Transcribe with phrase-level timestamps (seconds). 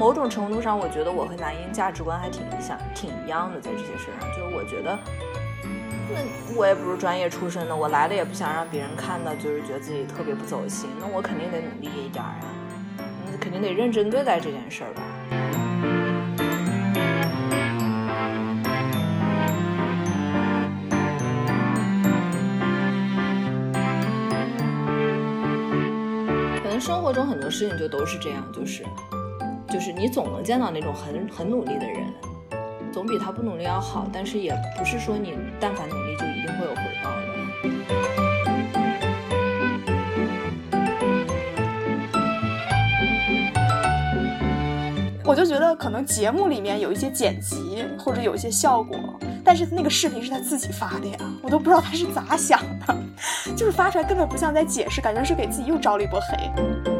[0.00, 4.30] 某种程度上，我觉得我和男音价值观还挺像、挺一样的，在这些事上。
[4.30, 4.98] 就是我觉得，
[6.08, 10.88] 那我也不是专业出身的，我来了也不想让别人看到，就是觉得自己特别不走心。
[10.98, 12.40] 那我肯定得努力一点啊，
[13.30, 15.02] 你肯定得认真对待这件事儿吧。
[26.62, 28.82] 可能生活中很多事情就都是这样，就是。
[29.70, 32.04] 就是你总能见到那种很很努力的人，
[32.92, 34.06] 总比他不努力要好。
[34.12, 37.16] 但是也不是说你但凡努力就一定会有回报的。
[45.24, 48.98] 我就觉得可能节目里面有一些剪辑或者有一些效果，
[49.44, 52.96] 但是那个视频是他自己发的呀，我都不知道他是咋想的，
[53.56, 56.99] 就是发出来根本不像在解释，感觉是给自己又招了一波黑。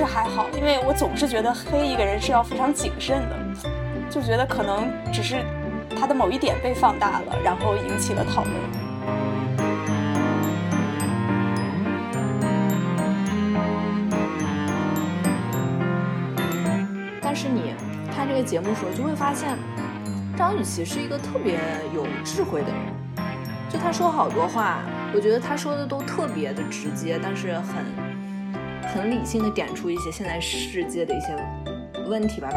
[0.00, 3.36] 是还好，因为我总是觉得黑一个人是要非常谨慎的，
[4.08, 5.44] 就觉得可能只是
[5.94, 8.54] 他的某一点被放大了，然后引起了讨论。
[17.20, 17.74] 但是你
[18.10, 19.54] 看这个节目的时候，就会发现
[20.34, 21.60] 张雨绮是一个特别
[21.94, 22.80] 有智慧的人，
[23.68, 24.78] 就他说好多话，
[25.14, 27.84] 我觉得他说的都特别的直接，但是很。
[28.82, 31.34] 很理性的点出一些现在世界的一些
[32.06, 32.50] 问题吧。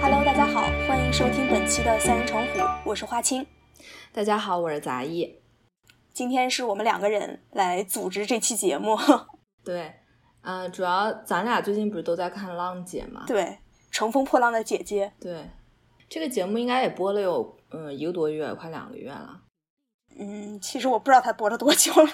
[0.00, 3.46] Hello，大家好，欢迎收听本期的三人成虎，我是花青。
[4.12, 5.40] 大家好，我是杂役。
[6.12, 8.98] 今天是我们两个人来组织这期节目。
[9.64, 9.94] 对。
[10.42, 13.24] 嗯，主要咱俩最近不是都在看《浪姐》吗？
[13.26, 13.42] 对，
[13.90, 15.12] 《乘风破浪的姐姐》。
[15.22, 15.48] 对，
[16.08, 19.40] 这个节目应该也播了有嗯一个多月，快两个月了。
[20.18, 22.12] 嗯，其实我不知道它播了多久了。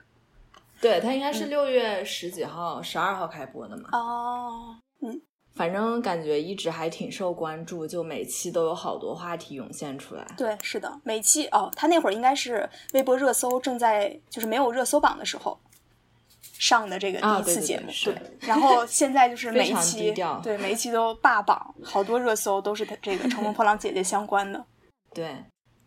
[0.80, 3.88] 对，它应该是六月十几号、十二号开播的嘛。
[3.92, 5.20] 哦，嗯，
[5.54, 10.26] 反正感觉一直还挺受关注，就每期都有好多话题涌现出来。
[10.36, 15.58] 对，是的，每期哦，他那会儿应该是微博热搜正在就是没有热搜榜的时候。
[16.58, 24.64] 上的这个第一次节目，对，然后现在就是每一期，对每一期都霸榜，好多热搜都是他这个《乘风 破浪姐姐》相关的。
[25.12, 25.36] 对，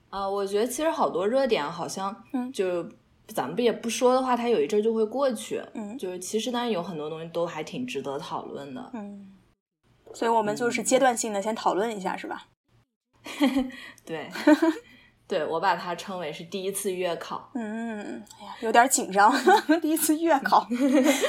[0.09, 2.83] 啊，我觉得其实好多热点好像，嗯，就
[3.27, 9.33] 咱们不也不说的话，它有一阵就会过去，嗯，就是其实当然有很多东西都还挺值得讨论的，嗯，
[10.13, 12.47] 所以我们就是阶段性的先讨论一下，是吧？
[14.05, 14.29] 对。
[15.27, 19.29] 对我把它称为是第一次月考，嗯，哎呀，有点紧张，
[19.81, 20.65] 第一次月考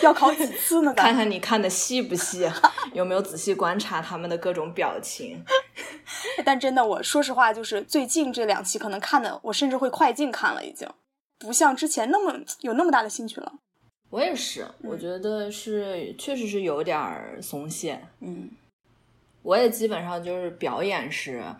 [0.03, 0.95] 要考几次呢？
[0.97, 2.49] 看看你看的细不细，
[2.95, 5.45] 有没有仔细观察他们的各种表情。
[6.45, 10.89] 但真的，我说实话，就是最近这两期可能看的，我甚至会快进看了，已经
[11.39, 13.53] 不像之前那么有那么大的兴趣了。
[14.11, 16.97] 我也是，我觉得是确实是有点
[17.43, 18.01] 松懈。
[18.21, 18.49] 嗯，
[19.43, 21.57] 我也基本上就是表演是呃。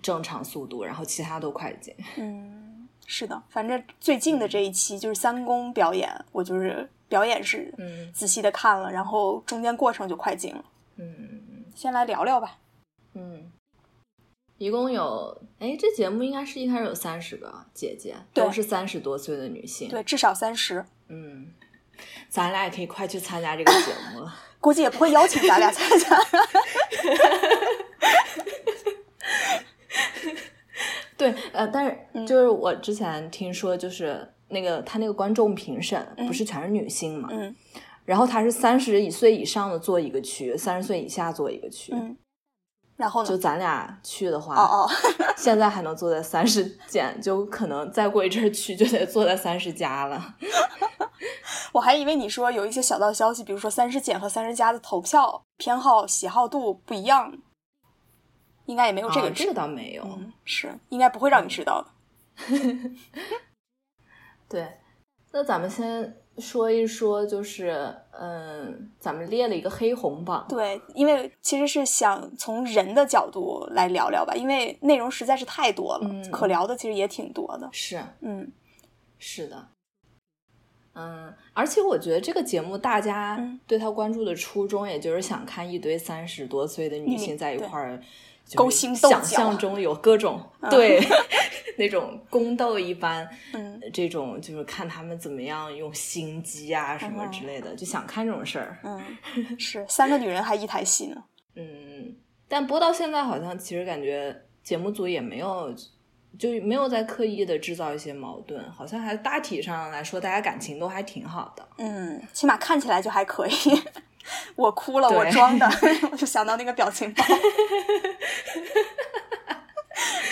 [0.00, 1.94] 正常速度，然后其他都快进。
[2.16, 10.64] 嗯，是的，反正最近的这一期就是三公表演，我就是表演是嗯仔细的看了，然后中间过程就快进了。
[10.96, 12.58] 嗯，先来聊聊吧。
[13.14, 13.52] 嗯，
[14.58, 20.84] 一共有哎，这节目应该是一开始有三十个姐姐，都是三十多岁的女性，对，至少三十。
[21.08, 21.52] 嗯，
[22.28, 26.18] 咱俩也可以快去参加这个节目了， 估计也不会邀请咱俩参加。
[31.22, 37.54] 对，呃，但是就是我之前听说，就是那个他那个观众评审不是全是女性嘛，嗯，
[38.04, 42.16] 然后他是三十岁以上的做一个区，三十岁以下做一个区，嗯，
[42.96, 44.90] 然后呢，就咱俩去的话，哦哦，
[45.36, 50.34] 现在还能坐在三十减，就可能再过一阵去就得坐在三十加了。
[51.72, 57.32] 我还以为你说有一些小道消息，比如说三十减和三十加的投票偏好喜好度不一样。
[58.66, 61.88] 应该也没有这个，这个倒没有，是应该不会让你知道的。
[64.48, 64.68] 对，
[65.32, 70.46] 那咱们先说一说，就是嗯，咱们列了一个黑红榜。
[70.48, 77.68] 对，因为其实是想从人的角度来聊聊吧，因为内容实在是太多了，可聊的其实也挺多的。
[77.72, 78.50] 是，嗯，
[79.18, 79.68] 是的，
[80.94, 88.02] 嗯，而且我觉得这个节目大家对他关注的初衷，也就是想看一堆三十多岁的女性在一块儿。
[88.56, 90.40] 勾心斗角，想象中有各种
[90.70, 91.00] 对
[91.78, 98.78] 那种宫斗一般，嗯这种就是看他们怎么样用心机啊什么之类的，就想看这种事儿。
[98.84, 99.00] 嗯，
[99.58, 101.24] 是三个女人还一台戏呢。
[101.56, 102.16] 嗯，
[102.48, 105.74] 但播到现在好像其实感觉节目组也没有。
[106.38, 111.68] 就没有在刻意的制造一些矛盾，好像还大体上来说，大家感情都还挺好的。
[111.76, 113.52] 嗯，起码看起来就还可以。
[114.56, 115.68] 我哭了，我装的，
[116.10, 117.24] 我就想到那个表情包，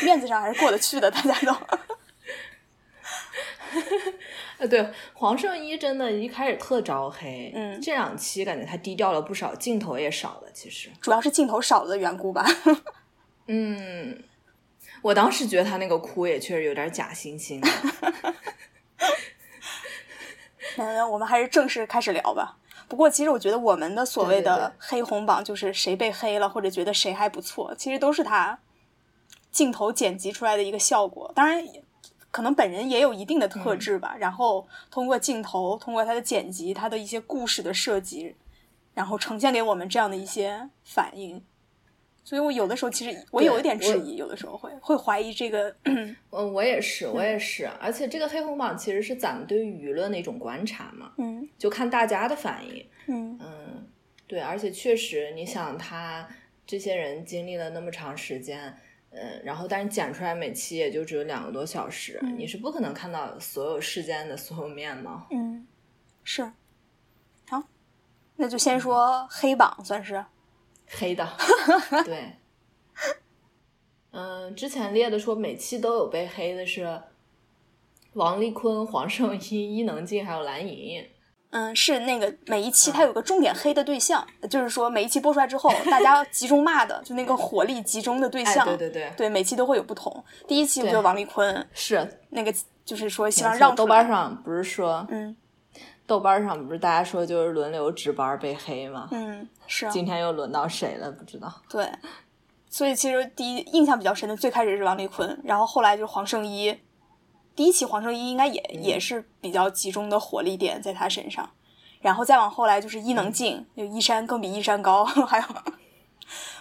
[0.03, 1.55] 面子上还是过得去的，大家都。
[4.59, 10.51] 呃，对，黄圣依真的一开始特招黑，嗯这两期感觉他低调了不少，镜头也少了。
[10.53, 12.45] 其实，主要是镜头少了的缘故吧。
[13.47, 14.23] 嗯，
[15.03, 18.35] 我当时觉得他那个哭也确实有点假惺惺的。
[20.77, 22.57] 嗯，我们还是正式开始聊吧。
[22.91, 28.59] 不过，其实我觉得我们的所谓的黑红榜，就是谁被黑了，或者觉得谁还不错，其实都是他
[29.53, 31.31] 镜头剪辑出来的一个效果。
[31.33, 31.65] 当然，
[32.33, 34.17] 可能本人也有一定的特质吧。
[34.19, 38.35] 然后通过镜头，通过他的剪辑，他的一些故事的设计，
[38.93, 41.41] 然后呈现给我们这样的一些反应。
[42.23, 47.67] 所以我有的时候其实我有一点质疑，有的时候会会怀疑这个， 嗯，我也是，我也是。
[47.81, 52.87] 而且这个黑红榜其实是咱们对舆论的一种观察嘛，嗯就看大家的反应。
[53.07, 53.89] 嗯嗯，
[54.29, 56.29] 对，而且确实，你想他
[56.67, 58.73] 这些人经历了那么长时间，
[59.11, 65.27] 嗯，然后但是剪出来每期也就只有两个多小时，嗯你是不可能看到所有事件的所有面貌。
[65.31, 65.67] 嗯，
[66.23, 66.49] 是。
[67.49, 67.61] 好，
[68.37, 70.25] 那就先说黑榜，算是。
[70.99, 71.29] 黑的，
[72.05, 72.33] 对，
[74.13, 77.01] 嗯，之前列的说每期都有被黑的是
[78.15, 81.07] 王丽坤、黄圣依、伊能静还有蓝莹莹。
[81.53, 90.25] 嗯，是那个每一期它有个重点黑的对象，就是说每一期播出来之后，大家集中骂的，就那个火力集中的对哎，象，对对对，对每期都会有不同。
[90.47, 92.21] 第一期我觉得王丽坤是。
[92.29, 92.55] 那个，
[92.85, 95.37] 就是说希望让出来瓣上不是说，嗯
[96.11, 99.07] 豆瓣上不是大家说就是轮流值班被黑吗？
[99.13, 101.09] 嗯是啊今天又轮到谁了？
[101.13, 101.63] 不知道。
[101.69, 101.89] 对，
[102.69, 106.77] 所以其实第一印象比较深的，最开始是王丽坤，然后后来就是黄圣依。
[107.55, 111.49] 第一期黄圣依应该也、嗯也是比较集中的火力点在他身上，
[112.01, 115.45] 然后再往后来就是伊嗯能静，就一山更比一山高， 还有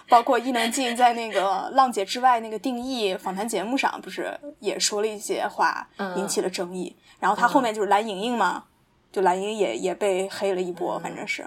[0.08, 6.94] 包括伊能静在那个《浪姐之外》那个定义访谈节目上，不是也说了一些话，嗯引起了争议。
[7.18, 8.64] 然后他后面就是蓝盈莹嘛，
[9.12, 11.44] 就蓝盈莹也也被黑了一波，反正是。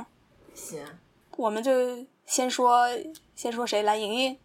[0.54, 0.86] 行，
[1.38, 2.88] 我们就先说
[3.36, 4.38] 先说谁，蓝盈莹。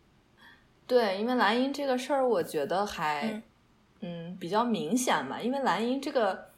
[0.87, 3.43] 对，因为蓝莹这个事儿，我觉得还嗯
[4.01, 5.41] 嗯比较明显嘛。
[5.41, 6.51] 因为蓝莹这个，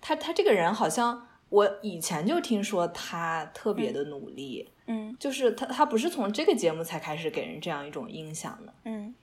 [0.00, 9.14] 她她这个人好像我以前就听说她特别的努力，嗯就是她她不是从这个节目才开始给人这样一种印象的，嗯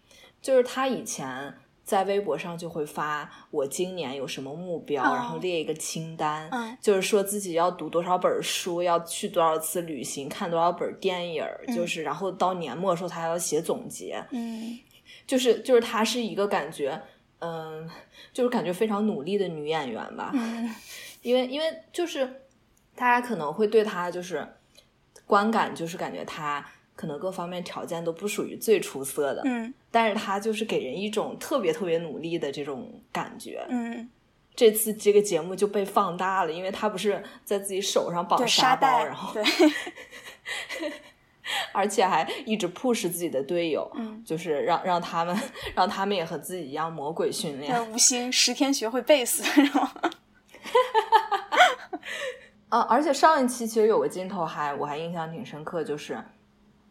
[0.42, 1.54] 就是她以前。
[1.90, 6.78] 在微博上就会发我今年有什么目标，哦然后列一个清单，嗯。
[6.80, 11.44] 就是说自己要读多少本书，要去多少次旅行，看多少本电影，
[11.76, 14.78] 就是然后到年末的时候他还要写总结，嗯。
[15.26, 17.02] 就是就是她是一个感觉，
[17.40, 17.90] 嗯，
[18.32, 20.70] 就是感觉非常努力的女演员吧，嗯。
[21.24, 22.44] 因为因为就是
[22.96, 24.48] 大家可能会对她就是
[25.26, 26.64] 观感就是感觉她
[27.00, 33.66] 可能各方面条件都不属于最出色的，嗯但是他就是给人一种特别特别努力的这种感觉。
[33.70, 34.10] 嗯，
[34.54, 39.42] 这次这个节目就被放大了，因为他不是在自己手上绑对，沙包，然，后对，
[41.72, 45.34] 而且还一直 push 自己的队友，嗯就是让让他们
[45.74, 47.72] 让他们也和自己一样魔鬼训练。
[47.72, 49.88] 那吴昕十天学会贝斯，然后
[52.68, 56.22] 啊，而且上一期其实有个镜头还我还印象挺深刻，就是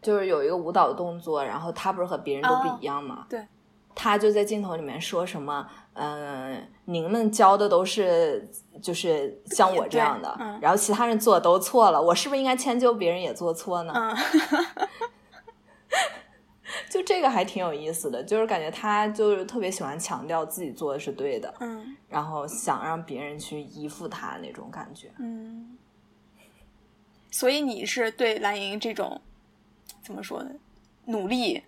[0.01, 3.45] 就是有一个舞蹈动作，然后他不是和别人都哦不一样嘛，对，
[3.93, 8.49] 他就在镜头里面说什么，嗯、您们教的都是
[8.81, 13.93] 就是像我这样的，嗯然后其他人做的都错了，我是不是应该迁就别人也做错呢？
[13.95, 14.15] 嗯
[16.89, 25.11] 就这个还挺有意思的，就是感觉他就是特别喜欢强调自己做的是对的，嗯然后想让别人去依附他那种感觉。
[25.19, 25.77] 嗯，
[27.31, 29.19] 所以你是对蓝莹这种
[30.01, 30.51] 怎么说呢，
[31.05, 31.63] 努力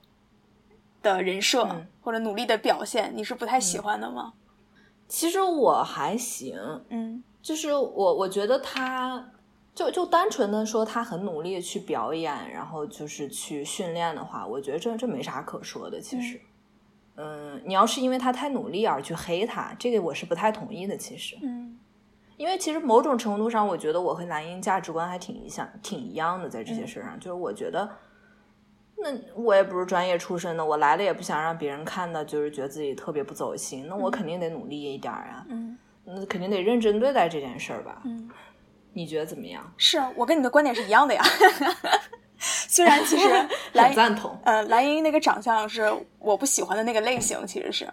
[1.02, 4.34] 的人设、嗯或者努力的表现，你是不太喜欢的吗？
[5.08, 6.58] 其实我还行，
[6.90, 9.32] 嗯就是我我觉得他
[9.76, 16.02] 就就单纯的说他很努力的去表演，然后就是去训练的话，我觉得这这没啥可说的。
[16.02, 16.42] 其实，
[17.18, 20.98] 嗯你要是因为他太努力而去黑他，这个我是不太同意的。
[20.98, 21.78] 其实，嗯
[22.38, 27.88] 因为其实某种程度上，我觉得我和蓝英价值观还挺一样，挺一样的，在这些事上，就是我觉得
[29.04, 33.88] 那我也不是专业出身的，我来了也不想让别人看到，就是觉得自己特别不走心。
[33.88, 38.02] 那我肯定得努力一点啊，嗯那肯定得认真对待这件事儿吧？
[38.06, 38.30] 嗯，
[38.94, 39.64] 你觉得怎么样？
[39.78, 41.22] 是啊我跟你的观点是一样的呀。
[42.38, 44.38] 虽然其实 很蓝赞同。
[44.44, 47.88] 呃蓝莹莹那个长相是我不喜欢的那个类型，其实是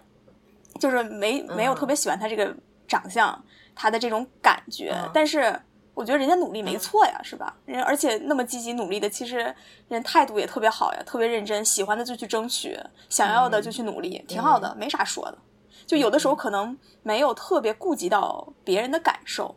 [0.79, 2.55] 就是没没有特别喜欢她这个
[2.87, 3.43] 长相，
[3.75, 5.59] 她的这种感觉，嗯但是。
[5.99, 7.53] 我觉得人家努力没错呀，是吧？
[7.65, 9.53] 人而且那么积极努力的，其实
[9.89, 12.79] 人态度也特别好呀，特别认真，喜欢的就去争取，
[13.09, 15.37] 想要的就去努力，挺好的，没啥说的。
[15.85, 19.53] 就有的时候可能没有特别顾及到别人的感受，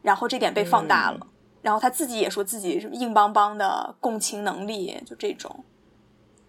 [0.00, 1.26] 然后这点被放大了，
[1.60, 5.62] 然后他自己也说自己什么硬邦邦的共情能力，就这种。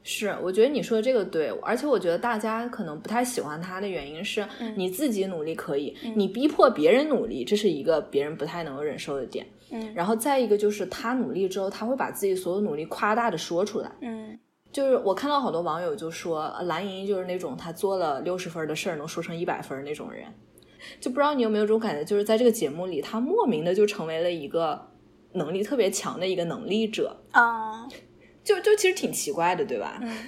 [0.03, 9.45] 是，我觉得你说的这个对，而且我觉得大家可能不太喜欢他的原因是，嗯你自己努力可以，你逼迫别人努力，这是一个别人不太能够忍受的点。
[9.71, 13.91] 嗯然后再一个就是他努力之后，他会把自己所有努力夸大的说出来。
[14.01, 14.37] 嗯
[14.71, 20.25] 就是我看到好多网友就说，呃蓝莹莹就是那种他做了六十分的事儿能说成一百分那种人，
[20.99, 24.81] 就不知道你有没有这种感觉，就是在这个节目里，他莫名的就成为了一个
[25.31, 27.87] 能力特别强的一个能力者，啊，
[28.43, 29.97] 就就其实挺奇怪的，对吧？
[30.01, 30.27] 嗯，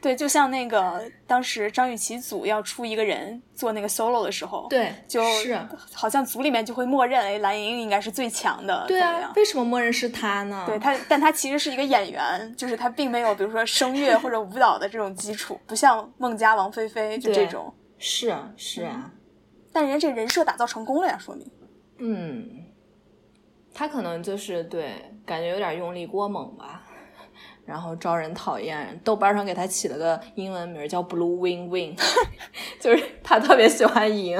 [0.00, 5.58] 对，就像那个当时张雨绮组要出一个人做那个 solo 的时候，，对，就是
[5.92, 10.64] 好像组里面就会默认，哎，蓝莹莹应该是最强的，对啊怎么样，为什么默认是她呢？
[10.66, 17.74] 对她，但她其实是一个演员，就是她并没有比如说声乐或者舞蹈的这种基础，不像孟佳、王菲菲就这种。
[17.98, 19.12] 是啊，是啊，
[19.72, 21.46] 但人家这人设打造成功了呀，说明。
[21.98, 22.48] 嗯，
[23.74, 26.82] 他可能就是对，感觉有点用力过猛吧，
[27.70, 29.00] 然后招人讨厌。
[29.04, 31.96] 豆瓣上给他起了个英文名叫 Blue Wing Wing，
[32.80, 34.36] 就是他特别喜欢赢。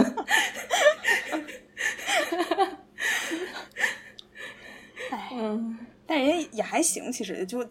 [5.12, 7.64] 哎，嗯，但人家也还行，其实就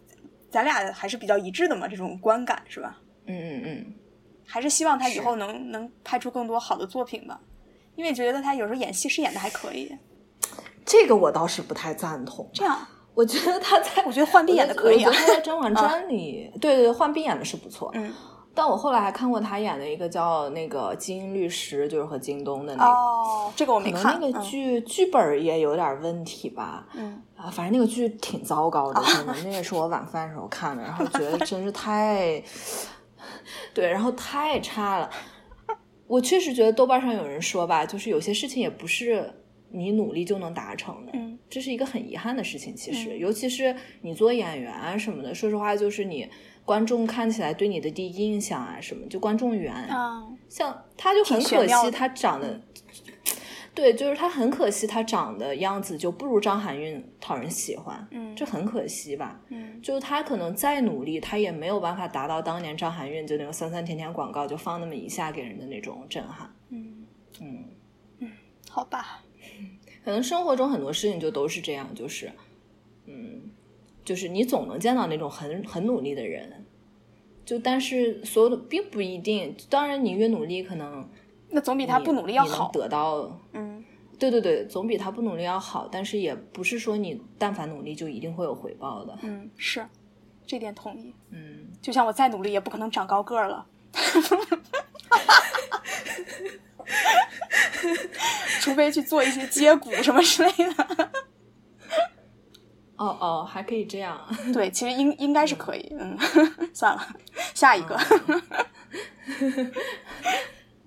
[0.50, 2.98] 咱俩还是比较一致的嘛，这种观感是吧？
[3.26, 3.94] 嗯嗯嗯，
[4.48, 7.40] 还是希望他以后能能拍出更多好的作品吧，
[7.96, 9.94] 因为觉得他有时候演戏是演的还可以。
[10.86, 12.50] 这个我倒是不太赞同。
[12.54, 12.88] 这样，
[13.20, 17.92] 我觉得他在， 我觉得浣碧演的可以啊我觉得他在《甄嬛 传》里，对对对，浣碧演的是不错。
[17.94, 18.14] 嗯，
[18.56, 22.90] 但我后来还看过他演的一个叫那个《基因律师》，就是和京东的那个。
[22.90, 24.20] 哦，这个我没可看。
[24.20, 32.42] 能那个剧、剧本也有点问题吧，嗯，啊，反正那个剧挺糟糕的，真的， 那个是我晚饭时候看的，然后觉得真是太，
[33.74, 35.10] 对，然后太差了。
[36.08, 39.30] 我确实觉得豆瓣上有人说吧，就是有些事情也不是
[39.72, 42.76] 你努力就能达成的，嗯这是一个很遗憾的事情。
[42.76, 46.30] 其实，嗯尤其是你做演员啊什么的，说实话，就是你
[46.64, 52.62] 观众看起来对你的第一印象啊什么，就观众缘，啊，像他就很可惜，他长得，
[53.74, 59.42] 对，就是他很可惜，他长的样子就不如张含韵讨人喜欢，嗯这很可惜吧？
[59.50, 66.54] 嗯就是他可能再努力，他也没有办法达到当年张含韵就那个酸酸甜甜广告就放那么一下给人的那种震撼。
[66.70, 67.06] 嗯，
[67.40, 68.32] 嗯，
[68.70, 69.24] 好吧，
[70.04, 72.32] 可能生活中很多事情就都是这样，就是，
[73.06, 73.42] 嗯，
[74.04, 76.66] 就是你总能见到那种很很努力的人，
[77.46, 81.08] 就但是所有的并不一定，当然你越努力，可能
[81.50, 82.72] 那总比他不努力要好。
[82.72, 83.84] 得到嗯
[84.18, 89.18] 对对对，总比他不努力要好，但是也不是说你但凡努力就一定会有回报的。
[89.22, 89.86] 嗯，是，
[90.46, 91.14] 这点同意。
[91.30, 93.66] 嗯，就像我再努力，也不可能长高个儿了。
[98.62, 101.12] 除非去做一些接骨什么之类的。
[102.98, 104.20] 哦哦，还可以这样。
[104.54, 105.96] 对，其实应应该是可以。
[105.98, 106.18] 嗯，
[106.74, 107.08] 算了，
[107.54, 107.98] 下一个。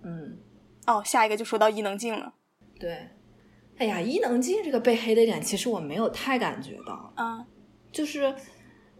[0.02, 0.38] 嗯，
[0.87, 2.35] 哦，下一个就说到伊能静了。
[2.78, 3.09] 对。
[3.78, 7.44] 哎呀，伊能静这个被黑的点，其实我没有太感觉到，啊，
[7.90, 8.32] 就是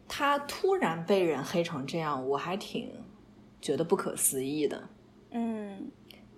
[0.09, 2.91] 她突然被人黑成这样，我还挺
[3.61, 4.89] 觉得不可思议的。
[5.33, 5.91] 嗯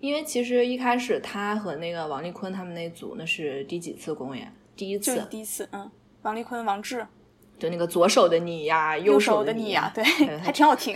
[0.05, 4.55] 因为其实一开始他和那个王丽坤他们那组，那是第几次公演？
[4.77, 5.67] 第一次，第一次。
[5.73, 7.07] 嗯，王丽坤、王志，
[7.59, 10.95] 就那个左手的你呀，右手的你呀， 对，对还挺好听。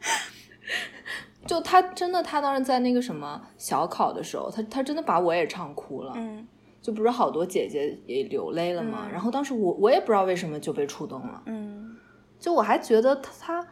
[1.46, 6.46] 就他真的，他当时在那个什么小考的时候，他他真的把我也唱哭了，嗯
[6.82, 9.04] 就不是好多姐姐也流泪了嘛。
[9.06, 11.96] 嗯然后当时我我也不知道为什么就被触动了，嗯
[12.38, 13.66] 就我还觉得他他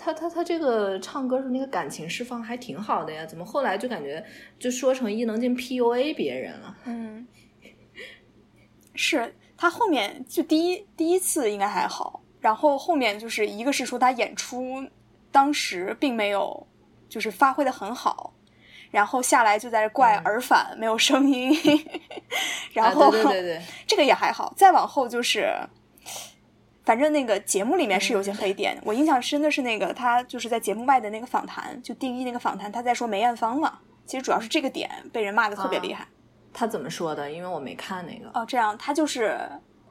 [0.00, 4.24] 他他他这个唱歌的那个感情释放还挺好的呀，怎么后来就感觉
[4.58, 6.74] 就说成伊能静 PUA 别人了？
[6.86, 7.26] 嗯，
[8.94, 14.86] 是他后面就第一第一次应该还好，然后后面就是一个是说他演出
[15.30, 16.66] 当时并没有
[17.08, 18.32] 就是发挥的很好。
[18.90, 21.56] 然后下来就在这怪嗯耳返、没有声音，
[22.74, 25.54] 然啊后、对对对对，这个也还好，再往后就是
[26.84, 33.78] 反正那个节目里面是有些黑点，我印象深的是那个他就是在节目外的那个访谈，就定义那个访谈，他在说梅艳芳嘛。
[34.06, 36.04] 其实主要是这个点被人骂的特别厉害。
[36.52, 37.30] 他怎么说的？
[37.30, 38.28] 因为我没看那个。
[38.34, 39.38] 哦，这样，他就是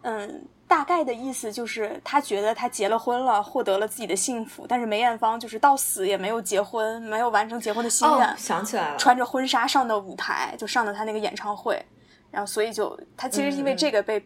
[0.01, 8.37] 嗯，大概的意思就是他觉得他结了婚了，获得了自己的幸福，但是梅艳芳就是到死也没有结婚，没有完成结婚的心愿。
[8.37, 11.81] 想起来了，穿着婚纱上的舞台，就上了他那个演唱会，
[12.29, 14.21] 然后所以就他其实因为这个被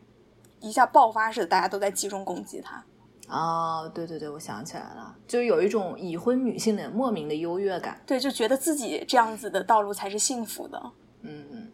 [0.64, 2.84] 一下爆发似的，大家都在集中攻击他。
[3.28, 10.82] 哦，对对对，我想起来了，就是有一种已婚女性的莫名的优越感，对，就觉得自己这样子的道路才是幸福的。
[11.22, 11.72] 嗯嗯，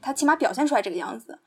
[0.00, 1.38] 他起码表现出来这个样子。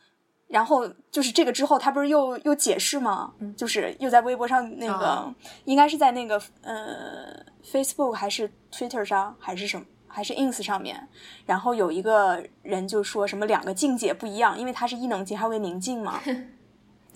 [0.48, 3.34] 然后就是这个之后，他不是又又解释吗？
[3.58, 5.34] 就是又在微博上那个，
[5.66, 11.06] 应该是在那个呃 Facebook 还是 Twitter 上还是什么，还是 Ins 上面，
[11.46, 16.22] 然后有一个人就说什么两个境界不一样，因为他是伊能静，还为宁静嘛。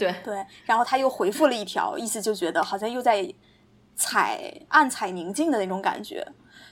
[0.05, 3.31] 对对，然后他又回复了一条， 意思就觉得好像又在
[3.96, 6.25] 踩暗踩宁静的那种感觉，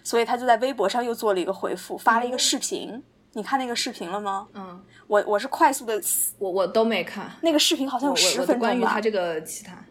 [0.04, 3.04] 所以他就在微博上又做了一个回复，发了一个视频。
[3.34, 4.48] 你看那个视频了吗？
[4.56, 6.02] 嗯，我我是快速的，
[6.40, 8.68] 我我都没看那个视频，好像有十分钟吧。
[8.68, 9.86] 关于他这个其他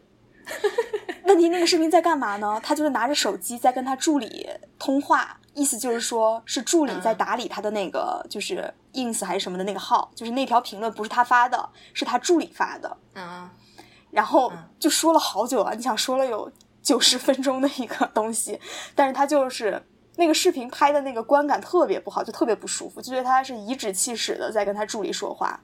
[1.25, 2.61] 问题， 那个视频在干嘛呢？
[2.65, 12.97] 他就是拿着手机在跟他助理通话，意思就是说是助理在打理他的那个就是 ins 还是什么的那个号，就是那条评论不是他发的，是他助理发的。
[13.15, 13.49] 嗯，
[14.11, 16.51] 然后就说了好久啊，你想说了有
[16.83, 18.61] 九十分钟的一个东西，
[18.95, 19.83] 但是他就是
[20.17, 25.61] 那个视频拍的那个观感特别不好，就特别不舒服，就觉得他是颐指气使的在跟他助理说话，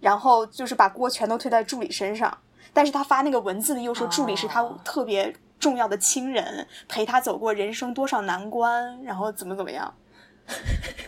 [0.00, 2.36] 然后就是把锅全都推在助理身上。
[2.72, 9.94] 但是他发那个文字里又说助理是他特别重要的亲人，陪他走过人生多少难关，然后怎么怎么样，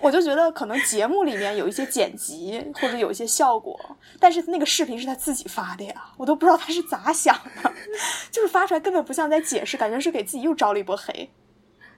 [0.00, 3.78] 我就觉得可能节目里面有一些剪辑或者有一些效果，
[4.20, 7.72] 但是那个视频是他自己发的呀，我都不知道他是咋想的，
[8.30, 11.30] 就是发出来根本不像在解释，感觉是给自己又招了一波黑。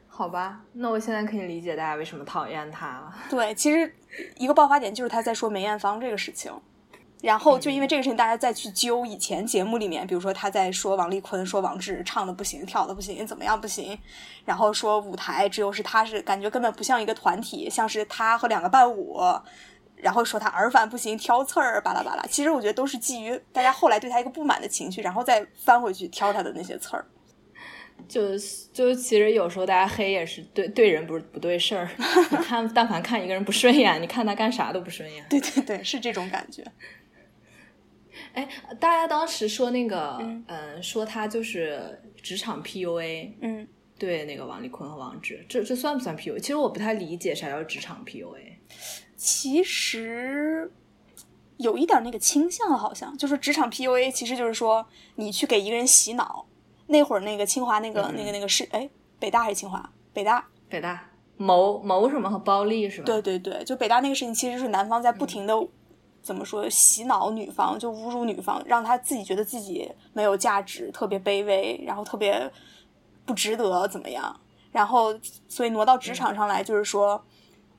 [0.09, 3.15] 好吧，那我现在可以理解大家为什么讨厌他了。
[3.31, 3.95] 对，其实
[4.37, 6.53] 一个爆发点就是他在说梅艳芳这个事情。
[7.23, 13.99] 然后就因为这个事情，大家再去揪以前节目里面，比如说他在说王丽坤，说王志唱的不行，跳的不行，怎么样不行？
[14.45, 19.21] 然后说舞台只有是他是感觉根本不像一个团体，像是他和两个伴舞。
[20.03, 22.23] 然后说他耳返不行，挑刺儿，巴拉巴拉。
[22.23, 27.05] 其实我觉得都是基于大家后来对他一个不满的情绪，然后再翻回去挑他的那些刺儿。
[28.09, 28.31] 就
[28.73, 31.87] 就其实有时候大家黑也是对对人不是不对事儿。
[32.31, 35.23] 你看，但凡看一个人不顺眼，你看他干啥都不顺眼。
[35.29, 36.65] 对对对，是这种感觉。
[38.33, 43.67] 哎，大家当时说那个，嗯，说他就是职场 PUA，嗯，
[43.99, 46.39] 对，那个王丽坤和王志，这这算不算 PUA？
[46.39, 48.39] 其实我不太理解啥叫职场 PUA。
[49.17, 50.73] 其实
[51.59, 56.47] 有一点那个倾向，好像就是职场 PUA，其实就是说你去给一个人洗脑。
[56.87, 59.93] 那会儿那个清华那个那个那个是哎，北大还是清华？
[60.13, 63.05] 北大，北大谋谋什么和包丽是吧？
[63.05, 65.55] 对对对，就北大那个事情，其实是男方在不停的。
[66.23, 66.69] 怎么说？
[66.69, 72.51] 洗脑女方就侮辱女方，让她自己觉得自己没有价值，特别卑微，然后特别
[73.25, 74.39] 不值得怎么样？
[74.71, 77.25] 然后所以挪到职场上来，就是说，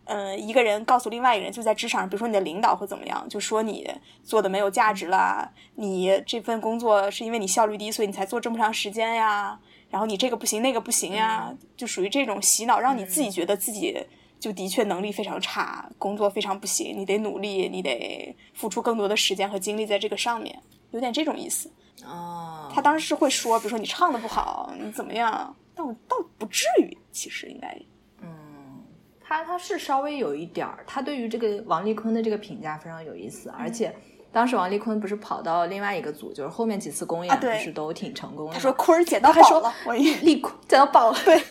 [0.06, 3.90] 嗯，一个人告诉另外一个人，就在职场上，比如说你的领导会怎么样，就说你
[4.24, 14.06] 做的没有价值啦，你这份工作是因为你效率低，所以你才做这么长时间呀，然后你这个不行，那个不行呀，就属于这种洗脑，让你自己觉得自己。
[14.42, 21.72] 就的确能力非常差，工作非常不行，你得努力，你得付出更多的时间和精力在这个上面，有点这种意思。
[22.04, 25.56] 哦，他当时是会说，比如说你唱的不好，你怎么样？
[25.76, 27.80] 但我倒不至于，其实应该。
[28.22, 28.84] 嗯，
[29.22, 33.96] 他他是稍微有一点儿，他对于这个王丽坤的这个评价非常有意思，而且。
[34.32, 38.54] 当时王丽坤不是跑到另外一个组，就是后面几次公演不是都挺成功的。
[38.54, 41.20] 他说坤儿捡到宝了，我丽坤捡到宝了。
[41.26, 41.42] 对，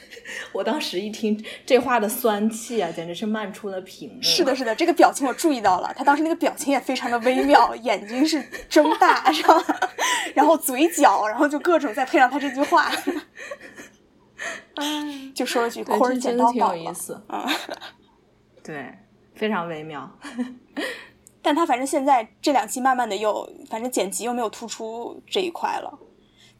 [0.53, 4.23] 我当时一听这话的酸气啊，简直是漫出了屏幕。
[4.23, 9.63] 是的，是的，这个表情我注意到了，他当时那个表情也非常的微妙，眼睛是睁大，然后？
[10.33, 12.91] 然后嘴角，然后就各种再配上他这句话，
[15.35, 16.95] 就说了句坤儿捡到宝了。
[17.29, 17.45] 嗯，
[18.63, 18.97] 对，
[19.35, 20.09] 非常微妙。
[21.43, 25.99] 但他反正现在这两期慢慢的又，反正剪辑又没有突出这一块了，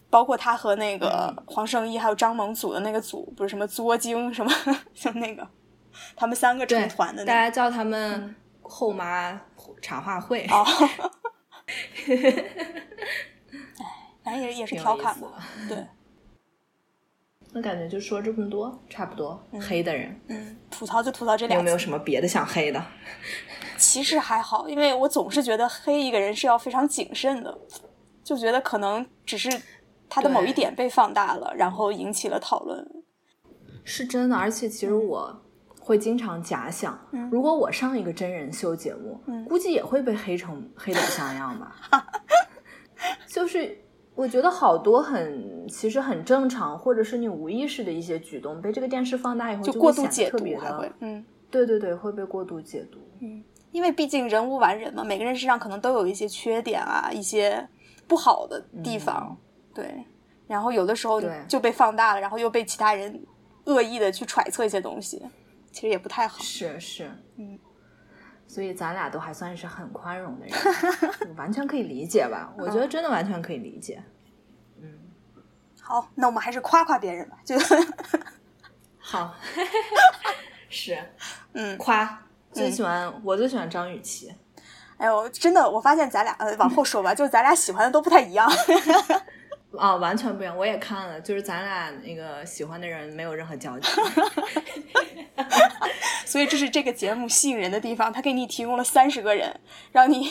[0.09, 4.51] 包括他和那个黄圣依还有张萌组的那个组，不是什么作精什么，
[4.95, 5.47] 像那个
[6.17, 9.41] 他们三个成团的，大家叫他们后妈
[9.83, 10.47] 茶话会。
[10.51, 10.65] 哦，
[12.09, 15.77] 哎，反正也也是调侃吧，对。
[17.53, 22.81] 那感觉就说这么多，差不多黑的人，嗯，吐槽就吐槽这两，有没有什么别的想黑的？
[23.81, 27.59] 其实还好，因为我总是觉得黑一个人是要非常谨慎的，
[28.23, 29.51] 就觉得可能只是
[30.09, 32.87] 他的某一点被放大了，然后引起了讨论。
[33.83, 35.35] 是真的，而且其实我
[35.81, 41.75] 会经常假想，嗯如果我上一个真人秀节目，嗯估计也会被黑成黑的像样吧。
[43.27, 43.77] 就是
[44.15, 52.99] 我觉得好多很其实很正常，或者是你无意识的一些举动，被这个电视放大以后，就过度解读还会，嗯对对对，会被过度解读。
[53.23, 57.69] 嗯，因为毕竟人无完人嘛，每个人身上可能都有一些缺点啊，一些
[58.09, 59.37] 不好的地方，
[59.75, 60.05] 对。
[60.47, 63.25] 然后有的时候就被放大了，然后又被其他人
[63.67, 65.23] 恶意的去揣测一些东西，
[65.71, 66.43] 其实也不太好。
[66.43, 67.57] 是是，嗯，
[68.49, 72.53] 所以咱俩都还算是很宽容的人，完全可以理解吧？
[72.59, 74.03] 我觉得真的完全可以理解。
[74.83, 74.93] 嗯
[75.81, 77.57] 好，那我们还是夸夸别人吧，就
[78.99, 79.33] 好
[80.69, 80.99] 是
[81.53, 82.21] 嗯，夸
[82.53, 84.33] 最喜欢、我最喜欢张雨绮。
[84.97, 88.51] 哎呦，真的，我发现咱俩呃，往后说吧，就是咱俩喜欢的都不太一样。
[89.79, 90.57] 啊、完全不一样。
[90.57, 93.89] 我也看了，就是咱俩那个喜欢的人没有任何交集。
[96.27, 99.59] 所以这是这个节目吸引人的地方，他给你提供了三十个人，
[99.93, 100.31] 让你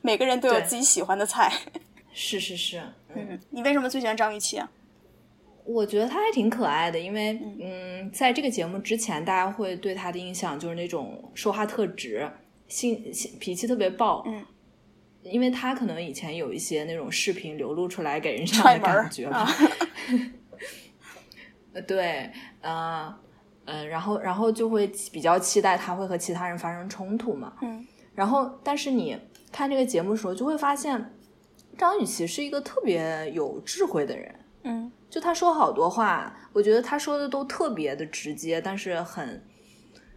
[0.00, 1.52] 每个人都有自己喜欢的菜。
[2.12, 2.78] 是是是，
[3.14, 4.68] 嗯，嗯，你为什么最喜欢张雨绮啊？
[5.68, 12.26] 我觉得他还挺可爱的，因为嗯，在这个节目之前，大家会对他的印象就是那种说话特直，
[12.68, 14.24] 性性脾气特别暴。
[14.26, 14.44] 嗯。
[15.24, 19.40] 因为他可能以前有一些那种视频流露出来，给人这样的感觉吧。
[19.44, 19.48] 啊
[21.74, 22.30] 呃，对，
[22.62, 23.14] 呃，
[23.66, 27.52] 呃，然后，然后就会比较期待他会和其他人发生冲突嘛。
[27.60, 27.86] 嗯。
[28.14, 29.18] 然后，但是你
[29.52, 31.14] 看这个节目的时候，就会发现
[31.76, 34.34] 张雨绮是一个特别有智慧的人。
[34.62, 39.42] 嗯就他说好多话，我觉得他说的都特别的直接，但是很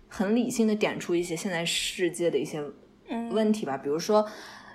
[0.08, 2.62] 很理性的点出一些现在世界的一些
[3.08, 3.30] 嗯。
[3.30, 4.28] 问题吧，比如说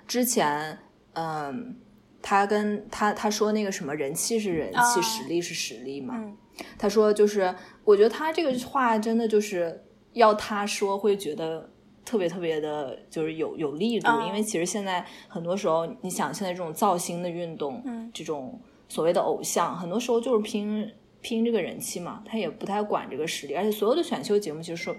[0.07, 0.77] 之前，
[1.13, 1.75] 嗯，
[2.21, 5.01] 他跟他他说那个什么人气是人气，啊。
[5.01, 6.35] 实力是实力嘛，嗯。
[6.77, 7.53] 他说就是，
[7.83, 11.69] 我觉得他这个话真的就是要他说会觉得
[12.03, 18.09] 特别特别的，就是有有力度，啊因为其实现在很多时候，你想现在这种造星的运动，嗯。
[18.11, 24.95] 这种所谓的偶像，很多时候就是拼拼这个人气嘛，他也不太管这个实力，而且所有的选秀节目其实说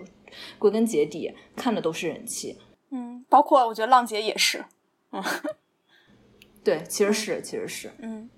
[0.58, 2.58] 归根结底看的都是人气，
[2.90, 4.64] 嗯，包括我觉得浪姐也是。
[5.12, 5.22] 嗯。
[6.62, 8.28] 对，其实是其实是，嗯。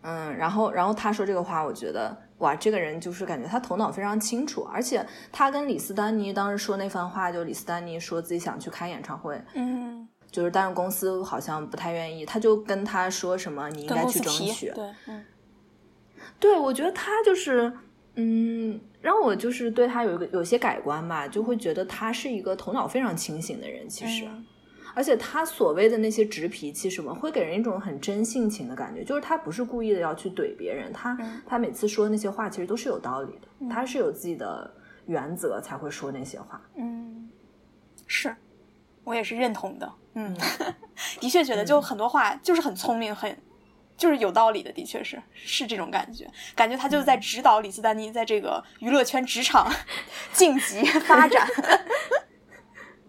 [0.00, 9.87] 嗯，然后然后他说这个话，我觉得哇，这个人就是感觉他头脑非常清楚，而且他跟李斯丹妮当时说那番话，就李斯丹妮说自己想去开演唱会，嗯，
[10.30, 15.24] 就是但是公司好像不太愿意，他就跟他说什么你应该去争取，对，嗯。
[16.40, 17.72] 对，我觉得他就是，
[18.14, 24.44] 嗯，让我就是对他有一个有些改观吧，就会觉得他是一个头脑非常清醒的人，其实，嗯。
[24.94, 31.40] 而且他所谓的那些直脾气什么，会给人一种很真性情的感觉，就是他不是故意的要去怼别人，他、嗯。
[31.46, 34.68] 他每次说那些话其实都是有道理的，他是有自己的
[35.06, 36.60] 原则才会说那些话。
[36.76, 37.28] 嗯，
[38.06, 38.34] 是
[39.08, 39.90] 我也是认同的。
[40.14, 40.36] 嗯，
[41.20, 43.36] 的确觉得就很多话就是很聪明，很
[43.96, 49.70] 就是有道理的，的确是是这种感觉，感觉他就是在指导李斯丹妮在这个娱乐圈职场
[50.32, 51.48] 晋级发展。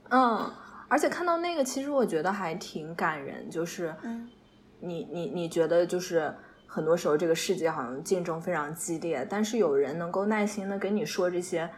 [0.10, 0.52] 嗯，
[0.88, 4.30] 而且看到那个，其实我觉得还挺感人，就是嗯
[4.80, 6.34] 你你你觉得就是
[6.66, 11.70] 很多时候这个世界好像竞争非常激烈，但是有人能够耐心的跟你说这些，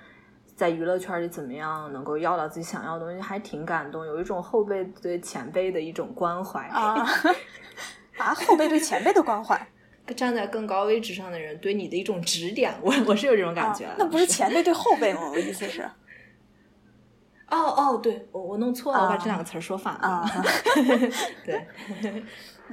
[0.56, 6.68] 在娱乐圈里怎么样能够要到自己想要的东西，还挺感动，有一种后辈对前辈的一种关怀。
[6.68, 7.06] 啊
[8.18, 9.60] 啊，后辈对前辈的关怀。
[10.18, 15.22] 站在更高位置上的人对你的一种指点，我我是有这种感啊觉的、，那不是前辈对后辈吗？
[15.30, 15.84] 我的意思是
[17.48, 20.30] 哦哦，对我我弄错了，我把啊这两个词儿说反了，啊，
[21.46, 21.66] 对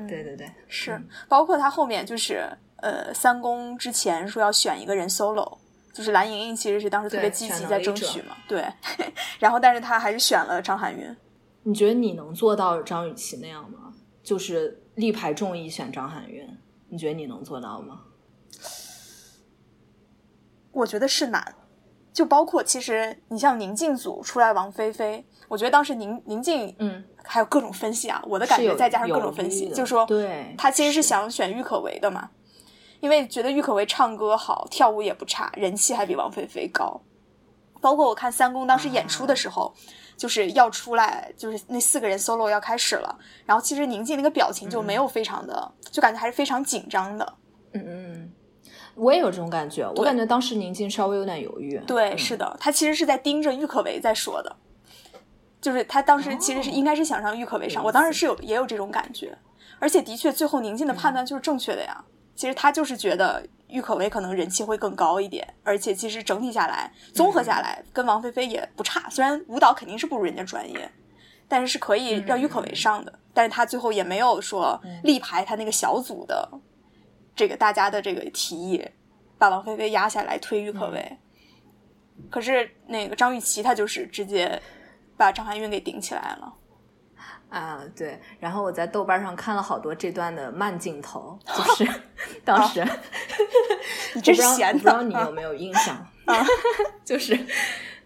[0.09, 2.45] 对对对，是，包括他后面就是
[2.79, 5.59] 呃三公之前说要选一个人 solo，
[5.93, 8.65] 就是蓝盈莹其实是当时特别积极在争取嘛，对，
[9.41, 11.17] 然后但是他还是选了张含韵。
[11.65, 13.93] 你觉得你能做到张雨绮那样吗？
[14.23, 16.49] 就是力排众议选张含韵，
[16.89, 18.03] 你觉得你能做到吗？
[20.73, 21.55] 我觉得是难，
[22.13, 32.31] 就包括其实你像宁静组出来王菲菲，我觉得当时宁宁静嗯，还有各种分析啊，我的感觉再加上各种分析，就说对他其实是想选郁可唯的嘛，
[33.01, 37.01] 因为觉得郁可唯唱歌好，跳舞也不差，人气还比王菲菲高。
[37.81, 39.73] 包括我看三公当时演出的时候，
[40.17, 47.35] 就是要出来，就是那四个人 solo 要开始了，然后其实宁静那个表情就没有非常的，就感觉还是非常紧张的。
[47.73, 48.33] 嗯嗯嗯，
[48.97, 51.81] 我也有这种感觉，我感觉当时宁静稍微有点犹豫。
[51.87, 54.57] 对，嗯是的，他其实是在盯着郁可唯在说的。
[55.61, 59.39] 就是他当时其实是应该是想让郁可唯上，我当时是有也有这种感觉，
[59.79, 62.05] 而且的确最后宁静的判断就是正确的呀。
[62.39, 70.89] 其实他就是觉得郁可唯可能人气会更高一点，而且其实整体下来综合下来跟王菲菲也不差，虽然舞蹈肯定是不如人家专业，
[71.49, 73.13] 但是是可以让郁可唯上的。
[73.35, 76.49] 但是他最后也没有说力排他那个小组的
[77.35, 78.89] 这个大家的这个提议，
[79.37, 81.19] 把王菲菲压下来推郁可唯。
[82.31, 84.63] 可是那个张雨绮她就是直接
[85.17, 86.55] 把张含韵给顶起来了。
[87.49, 91.89] 啊，对，然后我在豆瓣上看了好多这段的慢镜头，就是
[92.45, 92.87] 当时，
[94.15, 96.45] 你真闲不知道你有没有印象 啊？
[97.05, 97.39] 就是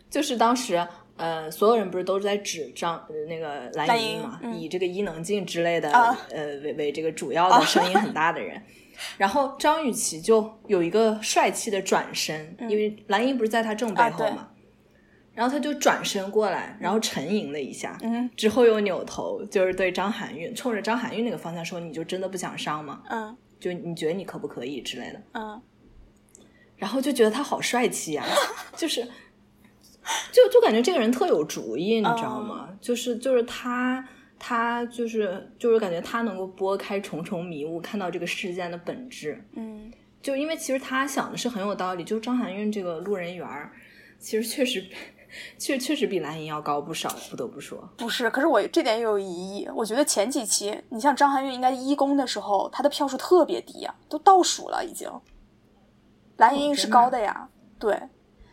[0.08, 5.90] 就是当时，呃，所有人不是都是在指张那个蓝莹嘛，以这个伊能静之类的
[6.30, 8.62] 呃为为这个主要的声音很大的人，
[9.18, 14.48] 然后张雨绮就有一个帅气的转身，因为蓝莹不是在她正背后嘛。
[15.34, 23.02] 然后他就转身过来，然后沉吟了一下，嗯，之后又扭头，就是对张含韵，冲着张含韵那个方向说：“你就真的不想上吗？
[23.08, 25.22] 嗯，就你觉得你可不可以之类的？
[25.32, 25.62] 嗯，
[26.76, 28.22] 然后就觉得他好帅气呀，
[28.76, 29.02] 就是，
[30.30, 32.68] 就就感觉这个人特有主意，你知道吗？
[32.78, 34.06] 就是就是他
[34.38, 39.42] 他就是就是感觉他能够拨开重重迷雾，看到这个事件的本质。
[39.54, 39.90] 嗯，
[40.20, 43.72] 就因为其实他想的是很有道理，就是张含韵这个路人缘儿，
[44.18, 44.84] 其实确实。
[45.58, 47.88] 确确实比蓝莹要高不少，不得不说。
[47.96, 49.68] 不是，可是我这点也有疑义。
[49.74, 55.10] 我觉得前几期，你像张含韵，应该一公的时候，她的票数特别低啊，都倒数了已经。
[56.36, 58.00] 蓝莹是高的呀，对，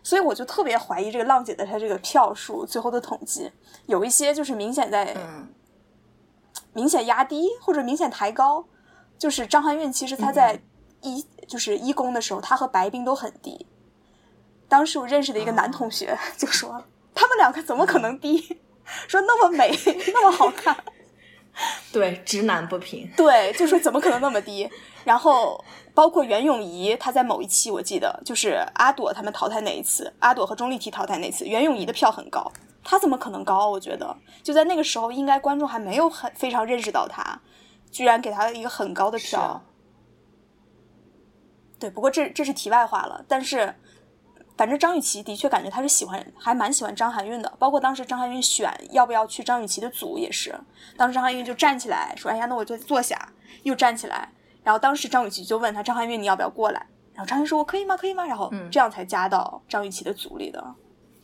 [0.04, 3.52] 所以我就特别怀疑这个浪姐的她这个票数最后的统计，
[3.86, 5.16] 有一些就是明显在
[6.74, 8.66] 明显压低或者明显抬高。
[9.18, 10.58] 就是张含韵，其实她在
[11.02, 13.68] 一就是一公的时候，她和白冰都很低。
[14.70, 16.82] 当时我认识的一个男同学就说
[17.14, 18.62] ：“他们两个怎么可能低？
[19.08, 19.72] 说那么美，
[20.14, 20.78] 那么好看。
[21.92, 23.12] ”对，直男不平。
[23.18, 24.70] 对，就说怎么可能那么低？
[25.04, 32.52] 然后包括袁咏仪，她在某一期我记得就是阿朵他们淘汰那一次，阿朵和钟丽缇淘汰那次，袁咏仪的票很高，
[32.84, 33.70] 她怎么可能高？
[33.70, 37.42] 我觉得就在那个时候，应该观众还没有很非常认识到她，
[37.92, 39.64] 居然给她一个很高的票。
[41.80, 43.74] 对，不过这这是题外话了，但是。
[44.60, 47.50] 反正张雨绮的确感觉她是喜欢，还蛮喜欢张含韵的。
[47.58, 50.54] 包括当时张含韵选要不要去张雨绮的组也是，
[50.98, 53.18] 当时张含韵就站起来说：“哎呀，那我就坐下。”
[53.64, 54.28] 又站起来，
[54.62, 57.96] 然后当时张雨绮就问他：“张含韵，你要不要过来？”然后张含韵说：“我可以吗？
[57.96, 60.62] 可以吗？”然后这样才加到张雨绮的组里的。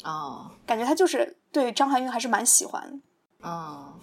[0.06, 3.02] 哦，感觉他就是对张含韵还是蛮喜欢。
[3.42, 3.96] 哦，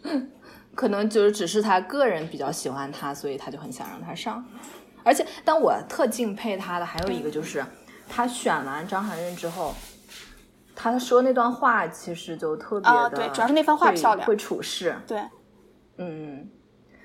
[0.74, 4.42] 可能就是只是他个人比较喜欢他，所以他就很想让他上。
[5.04, 7.62] 而且，但我特敬佩他的还有一个就是。
[8.08, 9.74] 他选完张含韵之后，
[10.74, 15.22] 他说那段话其实就特别的，对，主要是那番话漂亮，会处事，对，
[15.98, 16.48] 嗯，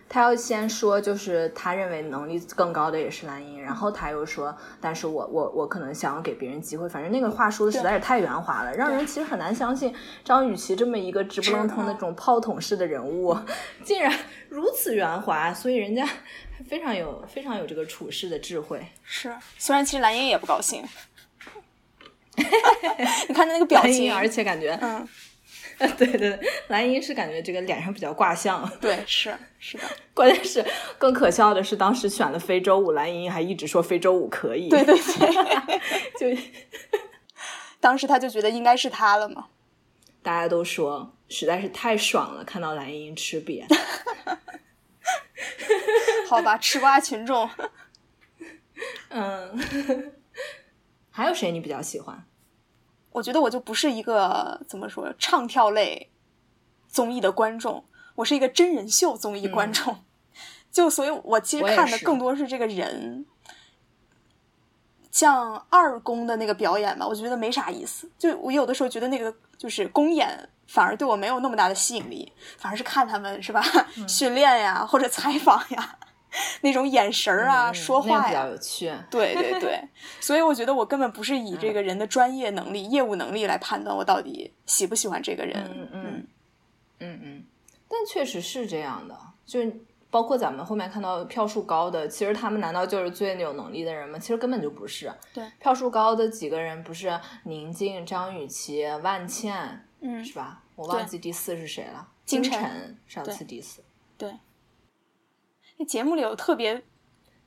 [0.09, 13.37] 他要先说，就是他认为能力更高的也是蓝莹，然后他又说，但是我我我可能想要给别人机会，反正那个话说的实在是太圆滑了，让人其实很难相信张雨绮这么一个直不愣腾的这种炮筒式的人物，
[13.83, 14.13] 竟然
[14.51, 16.07] 如此圆滑，所以人家。
[16.69, 19.35] 非常有非常有这个处事的智慧，是。
[19.57, 20.83] 虽然其实蓝英也不高兴，
[22.37, 25.07] 你看他那个表情，而且感觉，嗯，
[25.97, 29.83] 对对，蓝英是感觉这个脸上比较挂相，对，是是的。
[30.13, 30.63] 关键是
[30.99, 34.95] 更可笑的是，当时选了非洲舞，蓝英还一直说非洲舞可以，对对
[36.19, 36.41] 对，就
[37.79, 39.47] 当时他就觉得应该是他了嘛。
[40.21, 43.65] 大家都说实在是太爽了，看到蓝英吃瘪。
[46.29, 47.49] 好吧，吃瓜群众。
[49.09, 50.13] 嗯，
[51.09, 52.25] 还有谁你比较喜欢？
[53.11, 56.11] 我觉得我就不是一个怎么说唱跳类
[56.87, 60.03] 综艺的观众，我是一个真人秀综艺观众。
[60.71, 63.25] 就所以，我其实看的更多是这个人。
[65.11, 68.09] 像二宫的那个表演吧，我觉得没啥意思。
[68.17, 70.49] 就我有的时候觉得那个就是公演。
[70.71, 73.61] 反而对我没有那么大的吸引力，反而是看他们是吧？
[74.07, 75.97] 训练呀，或者采访呀，
[76.61, 78.89] 那种眼神儿啊，说话呀，比较有趣。
[79.09, 79.83] 对对对，
[80.21, 85.57] 所以我觉得我根本不是以这个人的专业能力、业务能力来判断我到底喜不喜欢这个人。
[85.75, 86.27] 嗯嗯
[86.99, 87.43] 嗯嗯，
[87.89, 89.75] 但确实是这样的，就是
[90.09, 94.17] 包括咱们后面看到票数高的，其实他们难道就是最有能力的人吗？
[94.17, 95.11] 其实根本就不是。
[95.33, 99.85] 对，票数高的几个人不是宁静、张雨绮、万茜。
[100.01, 100.61] 嗯，是吧？
[100.75, 102.07] 我忘记第四是谁了。
[102.25, 103.83] 金晨上次第四。
[104.17, 104.37] 对。
[105.77, 106.83] 那节目里有特别，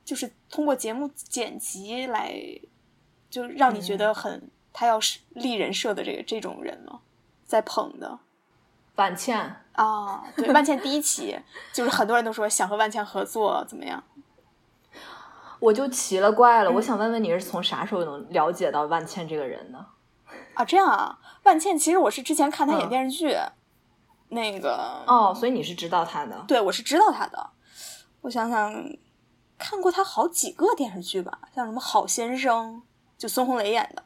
[0.03, 2.33] 就是通过节目剪辑来，
[3.29, 7.01] 就让你觉得很他要是立人设的这个这种人吗？
[7.45, 8.19] 在捧的。
[8.95, 11.37] 万茜啊，对，万茜第一期
[11.73, 14.01] 就是很多人都说想和万茜合作，怎么样？
[15.59, 19.85] 我就奇了怪了，我想问问你是从啥时候能了解到万茜这个人的？
[20.55, 23.37] 啊，这样啊，万茜其实我是之前看她演电视剧，
[24.29, 26.43] 那个哦，所以你是知道她的？
[26.47, 27.49] 对，我是知道她的。
[28.21, 28.73] 我想想，
[29.57, 32.75] 看过她好几个电视剧吧，像什么《好先生》，
[33.17, 34.03] 就孙红雷演的，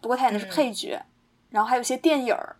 [0.00, 1.04] 不过他演的是配角。
[1.50, 2.56] 然后还有些电影儿，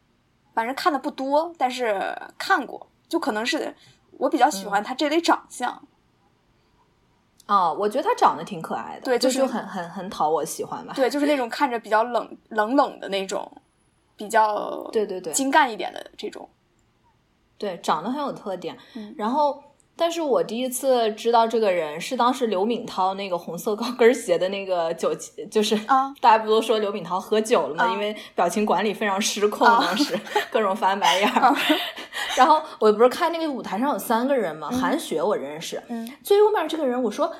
[0.55, 3.75] 反正看的不多，但是看过，就可能是
[4.19, 5.87] 我比较喜欢她这类长相。
[7.47, 10.95] 哦，我觉得他长得挺可爱的，对，就是很很很讨我喜欢吧。
[10.97, 13.51] 对，就是那种看着比较冷冷冷的那种，
[14.17, 16.49] 比较对对对精干一点的这种。
[17.59, 18.77] 对，长得很有特点。
[19.17, 19.63] 然后，
[19.97, 25.15] 但是我第一次知道这个人是当时刘敏涛那个红色高跟鞋的那个酒，
[25.51, 27.93] 就是啊， 大家不都说刘敏涛喝酒了吗？
[27.93, 30.19] 因为表情管理非常失控，当时
[30.51, 31.55] 各种翻白眼儿。
[32.37, 37.33] 然后我不是看那个舞台上有三个人嘛，韩雪我认识，嗯，最右面这个人我说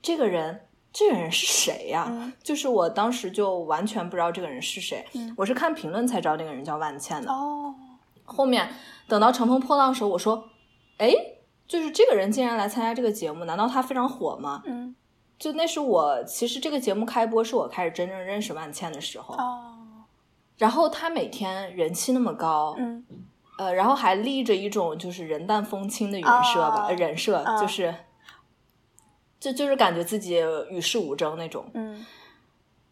[0.00, 0.60] 这个人
[0.92, 2.32] 这个人是谁呀？
[2.42, 5.04] 就是我当时就完全不知道这个人是谁，
[5.36, 7.32] 我是看评论才知道那个人叫万茜的。
[7.32, 7.74] 哦，
[8.24, 8.68] 后面
[9.08, 10.48] 等到乘风破浪的时候，我说，
[10.98, 11.12] 哎，
[11.66, 14.62] 就是这个人竟然来参加这个节目，难道他非常火吗？
[14.66, 14.94] 嗯，
[15.38, 19.34] 就那是我其实这个节目开播是我开始真正认识万茜的时候。
[19.34, 20.04] 哦，
[20.58, 23.04] 然后他每天人气那么高，嗯。
[23.58, 27.94] 呃，然后还立着一种就是人淡风轻的人设吧，人设就是，
[29.40, 31.64] 就就是感觉自己与世无争那种。
[31.72, 32.04] 嗯，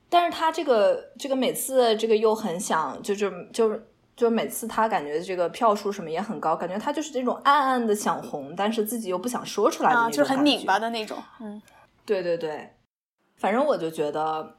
[0.08, 11.16] 但是他这个这个每次这个又很想，就是就是就每次他感觉这个票数什么也很高，感觉他就是那种暗暗的想红，但是自己又不想说出来的那种，就是很拧巴的那种。
[11.40, 11.60] 嗯，
[12.04, 12.70] 对对对，
[13.36, 14.56] 反正我就觉得。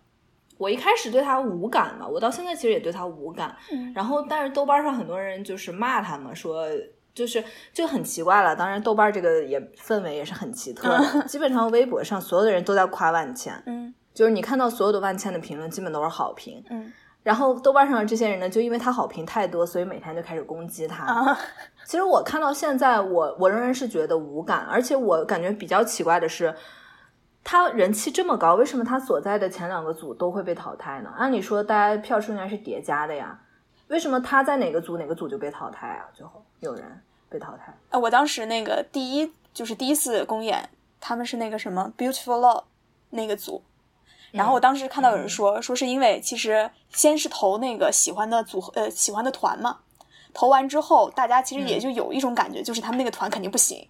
[0.57, 3.53] 我一开始对他无感嘛，我到现在其实也对他无感。
[3.93, 6.65] 然后，但是豆瓣上很多人就是骂他嘛，说
[7.13, 8.55] 就是就很奇怪了。
[8.55, 11.23] 当然，豆瓣这个也氛围也是很奇特的。
[11.27, 16.93] 基本上微博上所有的人都在夸万茜，嗯，就是你看到所有的万茜的评论，基本都是好评，嗯。
[17.25, 21.35] 然后豆瓣上的这些人呢，就因为他好评太多，所以每天就开始攻击他。
[21.83, 26.55] 其实我看到现在，我我仍然是觉得无感，而且我感觉比较奇怪的是。
[27.47, 31.13] 他人气这么高，为什么他所在的前两个组都会被淘汰呢？
[31.15, 33.39] 按理说，大家票数应该是叠加的呀，
[33.87, 36.09] 为什么他在哪个组哪个组就被淘汰啊？
[36.11, 36.83] 最后有人
[37.29, 37.71] 被淘汰。
[37.91, 40.67] 呃，我当时那个第一就是第一次公演，
[40.99, 42.63] 他们是那个什么 Beautiful Love
[43.11, 43.61] 那个组，
[44.35, 49.79] 然后我当时看到有人说，说是因为其实先是投那个喜欢的组合，呃，喜欢的团嘛，
[50.33, 53.87] 投完之后，大家其实也就有一种感觉，就是他们那个团肯定不行。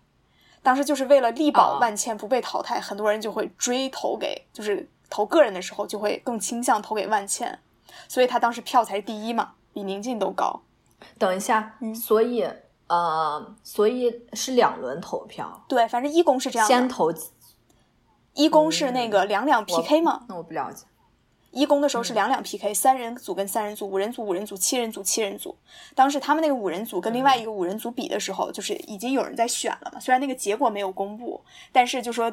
[0.61, 7.59] 当时就是为了力保万千不被淘汰，很多人就会追投给，就是投个人的时候就会更倾向投给万千，
[8.07, 10.61] 所以他当时票才第一嘛，比宁静都高。
[11.19, 12.47] 等一下，嗯所以
[12.87, 15.63] 呃，所以是两轮投票？
[15.67, 17.11] 对，反正一公是这样，先投
[18.35, 20.25] 一公是那个两两 PK 吗？
[20.29, 20.85] 那我不了解。
[21.51, 25.57] 一公的时候是两两 PK，三人组跟三人组，五人组五人组，七人组七人组。
[25.95, 29.99] 当时他们那个五人组跟另外一个五人组比的时候，就是已经有人在选了嘛。
[29.99, 32.29] 虽然那个结果没有公布，但是就说，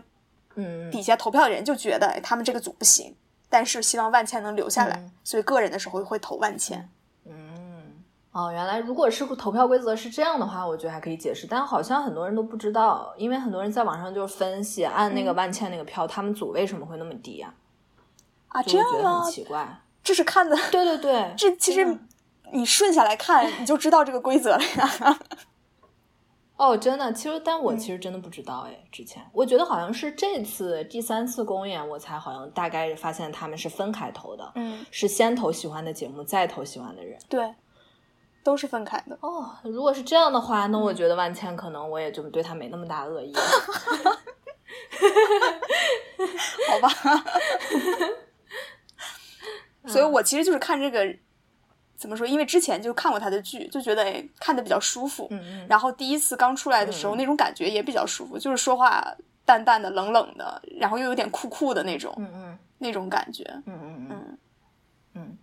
[0.57, 3.15] 嗯，底下投票的人就觉得他们这个组不行，
[3.49, 6.91] 但是希望万茜能留下来，所以个人的时候会投万茜。
[8.33, 17.53] 嗯，哦，原来如果是投票规则是这样的话，我觉得还可以解释，但好像很多人都不知道，因为很多人在网上就是分析按那个万茜那个票，他们组为什么会那么低呀？
[18.49, 21.99] 啊，这样啊，奇怪，这是看的，对对对， 这其实
[22.53, 25.19] 你顺下来看，你就知道这个规则了呀。
[26.59, 29.21] 哦，真的，其实但我其实真的不知道哎，之前。
[29.33, 37.53] 我觉得好像是这次第三次公演，我才好像大概发现他们是分开投的，嗯，是先投喜欢的节目，再投喜欢的人，对，
[38.43, 39.17] 都是分开的。
[39.21, 43.33] 哦，如果是这样的话，那我觉得万茜可能我也就对他没那么大恶意，
[46.69, 46.89] 好吧。
[49.87, 51.05] 所以我其实就是看这个，
[51.97, 52.25] 怎么说？
[52.27, 55.27] 因为之前就看过他的剧，就觉得哎看的比较舒服。
[55.31, 55.67] 嗯嗯。
[55.69, 59.05] 然后第一次刚出来的时候，那种感觉也比较舒服，就是说话
[59.45, 62.15] 淡淡的、冷冷的，然后又有点酷酷的那种。
[62.17, 62.59] 嗯嗯。
[62.79, 63.45] 那种感觉。
[63.67, 64.39] 嗯嗯嗯。
[65.15, 65.39] 嗯。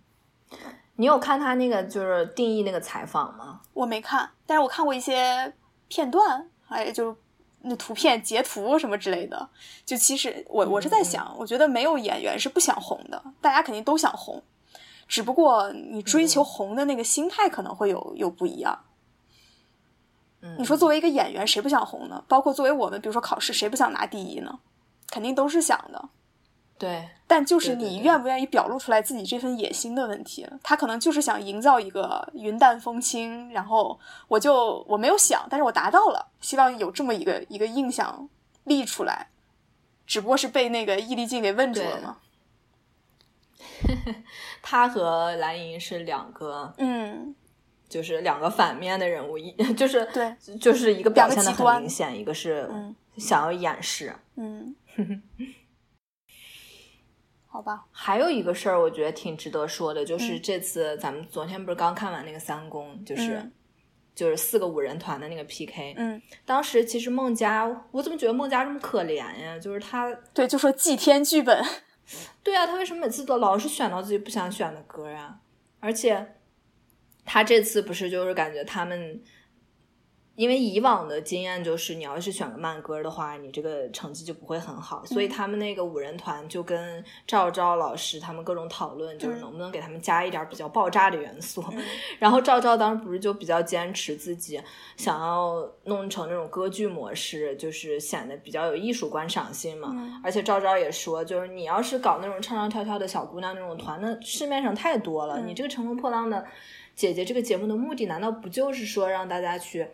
[1.00, 3.62] 你有看他那个就是定义那个采访吗？
[3.72, 5.50] 我没看，但是我看过一些
[5.88, 7.16] 片段，哎，就
[7.62, 9.48] 那图片截图什么之类的。
[9.86, 14.42] 就其实我我是在想，我觉得没有演员是不想红的，大家肯定都想红，
[15.08, 18.80] 只不过你追求红的那个心态可能会有有不一样。
[20.42, 22.22] 嗯，你说作为一个演员，谁不想红呢？
[22.28, 24.58] 包括作为我们，比如说考试，谁不想拿第一呢？
[25.08, 26.10] 肯定都是想的。
[26.80, 30.48] 对，但就是你愿不愿意表露出来自己这份野心的问题。
[30.62, 38.26] 他可能就是想营造一个云淡风轻，然后我就我没有想，但是我达到了，希望有这么一个一个印象
[38.64, 39.28] 立出来，
[40.06, 42.16] 只不过是被那个易立竞给问住了嘛。
[44.62, 47.34] 他和蓝莹是两个，嗯，
[47.90, 54.14] 就是两个反面的人物，一 就是对，就是一个表现的很明显，一个是嗯想要掩饰。
[54.36, 54.74] 嗯，
[57.52, 63.52] 好吧，还有一个事儿，我觉得挺值得说的，就是嗯这次咱们昨天不是刚看完那个三公，就是、嗯
[64.14, 65.94] 就是四个五人团的那个 PK。
[65.96, 69.58] 嗯，当时其实孟佳，我怎么觉得孟佳这么可怜呀？
[69.58, 71.60] 就是他，对，就说祭天剧本，
[72.44, 75.40] 对啊，他为什么每次都老是选到自己不想选的歌啊？
[75.80, 76.36] 而且
[77.24, 79.20] 他这次不是就是感觉他们。
[80.40, 85.04] 因为以往的经验就是，你要是选个慢歌的话，你这个成绩就不会很好。
[85.04, 91.62] 所以他们那个五人团就跟赵昭老师他们各种讨论，就是能不能给他们加一点比较爆炸的元素。
[92.18, 94.58] 然后赵昭当时不是就比较坚持自己
[94.96, 99.90] 想要弄成那种歌剧模式，就是显得比较有艺术观赏性嘛。
[99.92, 105.38] 嗯而且赵昭也说，就是你要是搞那种唱唱跳跳的小姑娘那种团，那市面上太多了。
[105.38, 106.46] 嗯你这个乘风破浪的
[106.94, 109.86] 姐姐这个节目的目的，难道不就是说让大家去？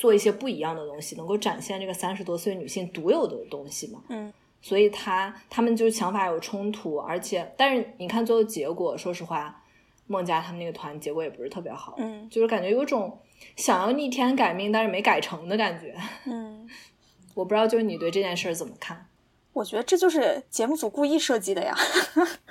[0.00, 4.02] 做一些不一样的东西，能够展现这个三十多岁女性独有的东西嘛？
[4.08, 4.32] 嗯
[4.62, 9.62] 所以他他们就是想法有冲突，而且但是你看最后结果，说实话，
[10.06, 13.18] 孟佳他们那个团结果也不是特别好，嗯就是感觉有种
[13.56, 15.94] 想要逆天改命但是没改成的感觉。
[16.24, 16.66] 嗯，
[17.34, 19.06] 我不知道就是你对这件事儿怎么看
[19.52, 21.74] 我觉得这就是节目组故意设计的呀。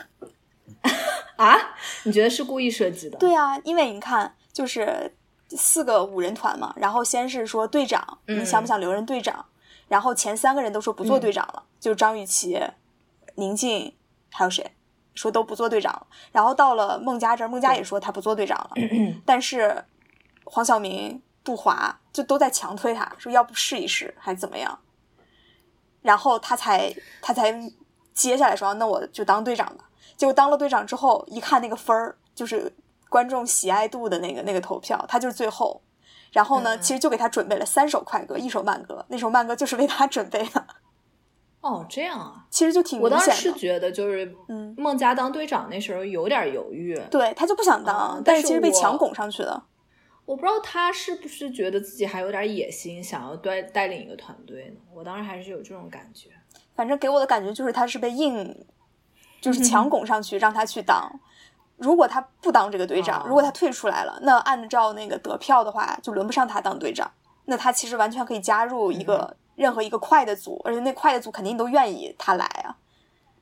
[1.37, 1.55] 啊？
[2.03, 3.17] 你觉得是故意设计的？
[3.17, 5.13] 对啊，因为你看，就是
[5.49, 9.45] 四个五人团嘛，然后先是说队长，嗯你想不想留任队长？
[9.87, 12.61] 然后前三个人都说不做队长了，就张雨绮、
[13.35, 13.93] 宁静
[14.31, 14.71] 还有谁
[15.15, 16.07] 说都不做队长了。
[16.31, 18.71] 然后到了孟佳这儿，孟佳也说他不做队长了，
[19.25, 19.83] 但是
[20.43, 24.77] 黄晓明、杜华就都在强推他，说要不试一试还是怎么样？
[26.01, 27.51] 然后他才他才
[28.13, 29.89] 接下来说，那我就当队长吧。
[30.15, 32.71] 结果当了队长之后，一看那个分儿，就是
[33.09, 35.81] 观众喜爱度的那个那个投票，他就是最后。
[36.31, 40.63] 然后呢，嗯其实就给他准备了三首快歌，一首慢歌，那首慢歌就是为他准备的，
[41.61, 42.45] 哦，这样啊。
[42.51, 43.41] 其实就挺我当明显的。
[43.41, 49.63] 时是觉得，就是嗯孟佳当队长那时候有点犹豫，对他就不想当，嗯但是其实被强拱上去的。
[50.25, 54.81] 我不知道他是不是觉得自己还有点野心，想要带带领一个团队呢？
[54.93, 56.29] 我当时还是有这种感觉。
[56.75, 58.55] 反正给我的感觉就是他是被硬，
[59.41, 61.11] 就是强拱上去让他去当。
[61.79, 67.09] 如果他不当这个队长，哦如果他退出来了，那按照那个得票的话，就轮不上他当队长。
[67.45, 72.77] 那他其实完全可以加入一个、任何一个快的组，而且那快的组肯定都愿意他来啊。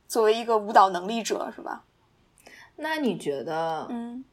[0.08, 1.84] 作为一个舞蹈能力者，是吧？
[2.78, 4.24] 那你觉得，嗯，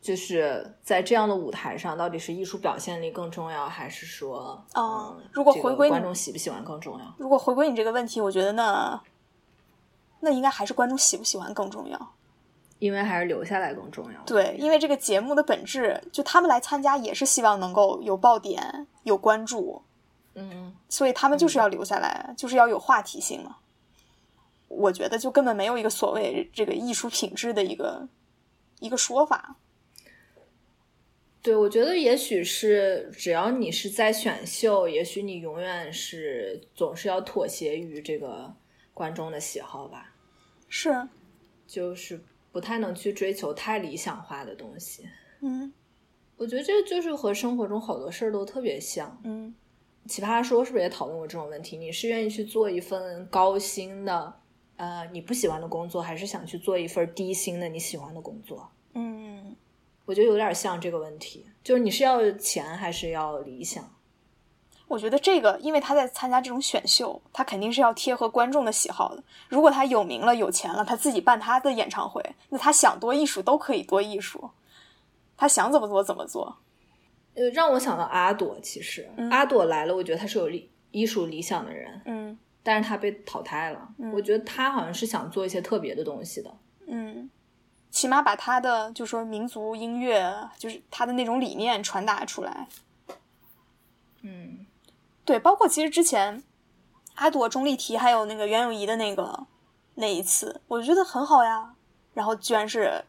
[0.00, 7.14] 就是在这样的舞台上，到底是艺术表现力更重要，还是说，哦嗯如果回归你观众喜不喜欢更重要？
[7.16, 9.02] 如果回归你这个问题，我觉得那
[10.20, 12.12] 那应该还是观众喜不喜欢更重要。
[12.78, 14.20] 因为还是留下来更重要。
[14.24, 19.82] 对，因为这个节目的本质，就他们来参加也是希望能够有爆点、有关注，
[20.34, 23.56] 嗯，所以他们就是要留下来，就是要有话题性嘛。
[24.68, 28.06] 我觉得就根本没有一个所谓这个艺术品质的一个
[28.80, 29.56] 一个说法。
[31.40, 38.52] 对，我觉得也许是只要你是在选秀，也许你永远是总是要妥协于这个
[38.92, 40.12] 观众的喜好吧，
[40.68, 41.08] 是，
[41.66, 42.20] 就是
[42.52, 45.08] 不太能去追求太理想化的东西。
[45.40, 45.72] 嗯
[46.36, 49.20] 我觉得这就是和生活中好多事儿都特别像。
[49.24, 49.54] 嗯
[50.06, 51.76] 奇葩说是不是也讨论过这种问题？
[51.76, 54.34] 你是愿意去做一份高薪的，
[54.76, 58.70] 呃，你不喜欢的工作，还是想去做一份低薪的你喜欢的工作？
[58.94, 59.54] 嗯，
[60.06, 63.84] 我觉得有点像这个问题，就是你是要钱还是要理想？
[64.88, 69.22] 我觉得这个，因为他在参加这种选秀，他肯定是要贴合观众的喜好的。
[69.48, 74.50] 如果他有名了、有钱了，他自己办他的演唱会，那他想多艺术都可以多艺术，
[75.36, 76.56] 他想怎么做怎么做。
[77.34, 83.88] 呃，让我想到阿朵，其实、嗯阿朵来了，我觉得他是有理艺术理想的人，嗯但是他被淘汰了。
[83.98, 86.50] 嗯我觉得他好像是想做一些特别的东西的。
[86.86, 87.30] 嗯，
[87.90, 92.66] 起码把他的就说民族音乐，就是他的那种理念传达出来。
[94.22, 94.66] 嗯，
[95.28, 96.42] 对，包括其实之前
[97.16, 99.46] 阿朵、钟丽缇还有那个袁咏仪的那个
[99.96, 101.74] 那一次，我觉得很好呀。
[102.14, 103.04] 然后居然是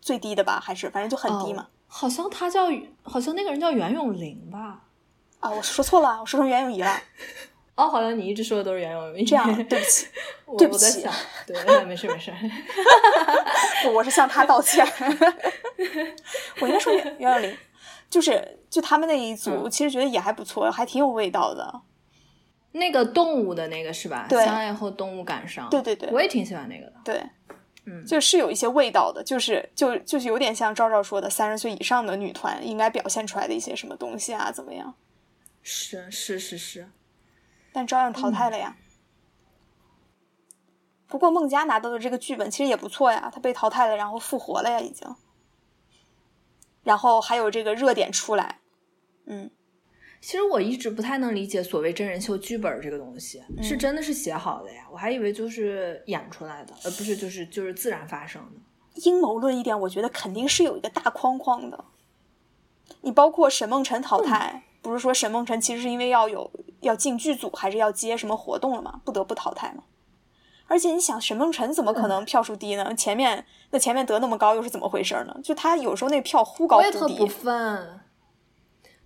[0.00, 1.62] 最低的吧，还是反正就很低嘛。
[1.64, 2.68] 哦好像他叫，
[3.02, 4.80] 好像那个人叫袁咏琳吧？
[5.40, 7.00] 啊，我说错了，我说成袁咏仪了。
[7.74, 9.24] 哦，好像你一直说的都是袁咏仪。
[9.24, 10.06] 这样，对不起，
[10.46, 11.12] 我对不起我在想，
[11.46, 12.32] 对，没事没事。
[13.86, 14.86] 我我是向他道歉。
[16.60, 17.56] 我应该说袁袁咏琳，
[18.08, 21.82] 就是就他们那一组，嗯其实觉得也还不错，还挺有味道的。
[22.72, 24.26] 那个动物的那个是吧？
[24.28, 25.68] 对相爱后动物感伤。
[25.70, 26.92] 对对对我也挺喜欢那个的。
[27.02, 27.22] 对，
[27.86, 34.94] 嗯就是有一些味道的，就是就就是有点像赵赵说的，三十岁以上的女团应该表现出来的一些什么东西啊，怎么样？
[35.62, 36.88] 是是是是，
[37.72, 38.76] 但照样淘汰了呀。
[41.08, 45.08] 不过孟佳拿到的这个剧本其实也不错呀，她被淘汰了，然后复活了呀，已经。
[46.86, 48.60] 然后还有这个热点出来，
[49.24, 49.50] 嗯，
[50.20, 54.86] 其实我一直不太能理解所谓真人秀剧本这个东西，嗯是真的是写好的呀？
[54.92, 59.00] 我还以为就是演出来的，呃，不是，就是就是自然发生的。
[59.02, 61.84] 阴谋论一点，我觉得肯定是有一个大框框的。
[63.00, 66.48] 你包括沈梦辰淘汰，不是说沈梦辰其实是因为要有
[66.82, 69.82] 要进剧组，还是要接什么活动了嘛，不得不淘汰嘛。
[70.66, 72.94] 而且你想，沈梦辰怎么可能票数低呢？
[72.94, 75.36] 前面那前面得那么高，又是怎么回事呢？
[75.42, 77.32] 就他有时候那票忽高忽我也特不低。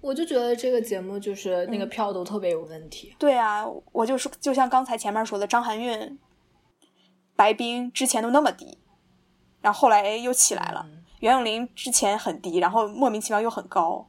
[0.00, 3.14] 我就觉得这个节目就是嗯那个票都特别有问题。
[3.18, 6.18] 对啊，我就是就像刚才前面说的，张含韵、
[7.36, 8.78] 白冰之前都那么低，
[9.60, 10.86] 然后后来又起来了。
[10.88, 14.08] 嗯袁咏琳之前很低，然后莫名其妙又很高，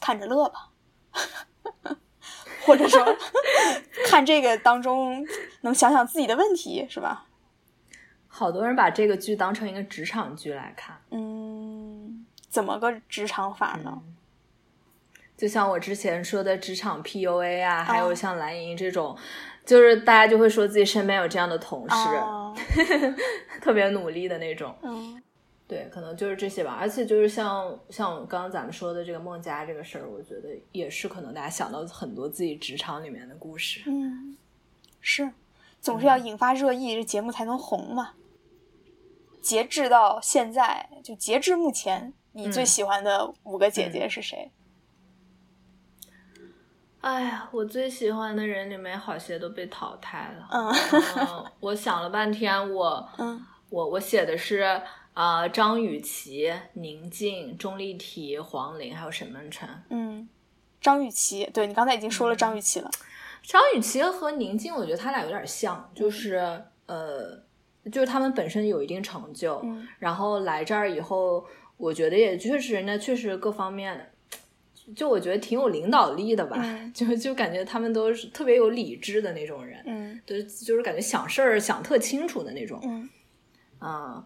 [0.00, 0.70] 看着乐吧，
[2.64, 3.16] 或者说
[4.06, 5.26] 看这个当中
[5.62, 7.26] 能想想自己的问题，是吧？
[8.28, 14.00] 好多人把这个剧当成一个职场剧来看，嗯，怎么个职场法呢？
[15.36, 19.16] 就像我之前说的职场 PUA 啊，还哦有像蓝莹这种，
[19.64, 22.54] 就是大家就会说自己身边有这样的同事，啊，
[23.60, 24.76] 特别努力的那种。
[24.82, 25.20] 嗯
[25.70, 26.76] 对，可能就是这些吧。
[26.80, 33.82] 而且就是像像刚刚咱们说的这个孟佳这个事儿，我觉得也是可能大家想到很多自己职场里面的故事。
[33.86, 34.36] 嗯，
[35.00, 35.30] 是，
[35.80, 38.14] 总是要引发热议，这节目才能红嘛。
[39.40, 44.50] 截至到现在，就截至目前，你最嗯喜欢的五个姐姐是谁？
[47.00, 50.48] 哎呀，我最喜欢的人里面好些都被淘汰了。
[50.50, 50.68] 嗯
[51.16, 53.40] 嗯，我想了半天，我 嗯
[53.70, 54.82] 我我写的是
[55.14, 59.68] 呃张雨绮、宁静、钟丽缇、黄龄还有沈梦辰。
[59.90, 60.28] 嗯，
[60.80, 62.90] 张雨绮，对你刚才已经说了张雨绮了。
[63.42, 67.42] 张雨绮和宁静，我觉得他俩有点像，就是、呃，
[67.90, 69.88] 就是他们本身有一定成就，嗯。
[69.98, 71.44] 然后来这儿以后，
[71.76, 74.12] 我觉得也确实人家确实各方面，
[74.94, 76.92] 就我觉得挺有领导力的吧，嗯。
[76.94, 80.20] 就就感觉他们都是特别有理智的那种人，嗯。
[80.26, 83.08] 对，就是感觉想事儿想特清楚的那种，嗯。
[83.80, 84.24] 嗯，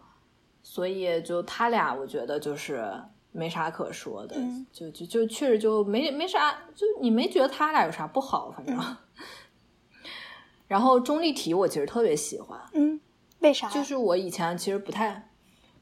[0.67, 2.91] 所以就他俩，我觉得就是
[3.31, 8.75] 没啥可说的，嗯就就就确实就没没啥，就你没觉得他俩有啥不好，反正。
[8.75, 8.97] 嗯
[10.67, 12.99] 然后钟丽缇我其实特别喜欢，嗯，
[13.41, 13.69] 为啥？
[13.69, 15.29] 就是我以前其实不太，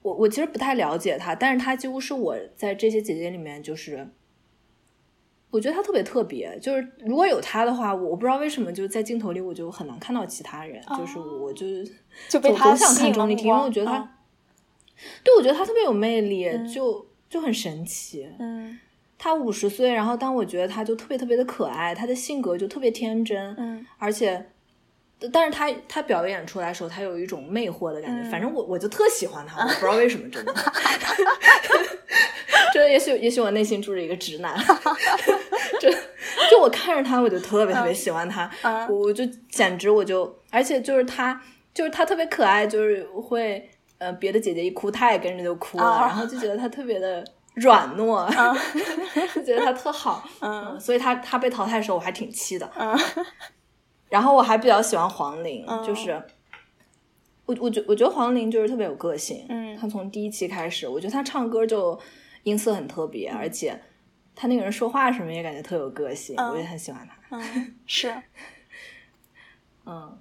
[0.01, 4.09] 我我其实不太了解她，但是她几乎是我在这些姐姐里面就是。
[5.51, 11.65] 我觉得她特别特别，就是如果有她的话，我我不知道为什么就在镜头里我就很难看到其他人，就是我就
[12.27, 14.09] 就被她总总想看钟丽缇，因为我觉得她，嗯
[15.23, 18.27] 对我觉得他特别有魅力，就就很神奇。
[18.39, 18.79] 嗯
[19.17, 24.49] 他五十岁，然后当我觉得他就特别特别的可爱，他的性格就特别天真，嗯而且，
[25.31, 28.27] 但是他他表演出来的时候，他有一种魅惑的感觉。
[28.27, 30.53] 嗯反正我我就特喜欢他，我不知道为什么，真的。
[32.73, 34.57] 这也许也许我内心住着一个直男，
[35.79, 35.89] 就
[36.49, 38.49] 就我看着他，我就特别特别喜欢他，
[38.89, 41.39] 我就简直我就，而且就是他
[41.73, 43.69] 就是他特别可爱，就是会
[44.03, 46.01] 呃别的姐姐一哭，他也跟着就哭了，啊。
[46.07, 47.23] 然后就觉得他特别的
[47.55, 48.27] 软糯，
[49.33, 50.79] 就觉得他特好， 嗯。
[50.79, 52.97] 所以他他被淘汰的时候我还挺气的，嗯。
[54.09, 56.21] 然后我还比较喜欢黄龄，嗯就是
[57.45, 59.75] 我我觉我觉得黄龄就是特别有个性，嗯。
[59.77, 61.99] 她从第一期开始，我觉得她唱歌就
[62.43, 63.79] 音色很特别，而且
[64.35, 67.37] 她那个人说话什么也感觉特有个性，嗯我也很喜欢她。
[67.37, 68.13] 嗯，是，
[69.85, 70.17] 嗯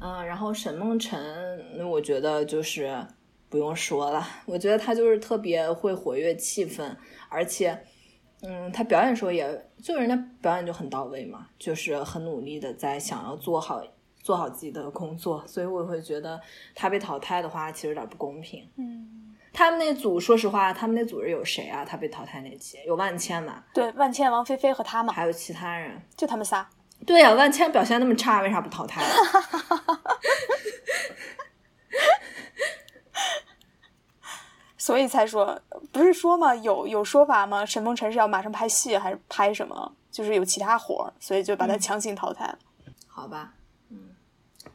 [0.00, 3.06] 嗯，然后沈梦辰，我觉得就是
[3.48, 6.96] 不用说了，我觉得他就是特别会活跃气氛，
[7.28, 7.78] 而且。
[8.40, 13.82] 嗯，他表演时候也，就人家表演就很到位嘛，就是很努力的在想要做好
[14.22, 16.40] 做好自己的工作，所以我会觉得
[16.72, 18.64] 他被淘汰的话，其实有点不公平。
[18.76, 21.84] 嗯，他们那组，说实话，他们那组是有谁啊？
[21.84, 26.00] 他被淘汰那期有万千嘛，对，万千、王菲菲和他嘛，还有其他人。
[26.16, 26.70] 就他们仨。
[27.04, 29.08] 对呀、万千表现那么差，为啥不淘汰了？
[34.88, 35.60] 所以才说，
[35.92, 37.62] 不是说嘛，有有说法吗？
[37.66, 39.92] 沈梦辰是要马上拍戏，还是拍什么？
[40.10, 42.58] 就是有其他活儿，所以就把他强行淘汰了。
[43.06, 43.52] 好吧，
[43.90, 43.98] 嗯，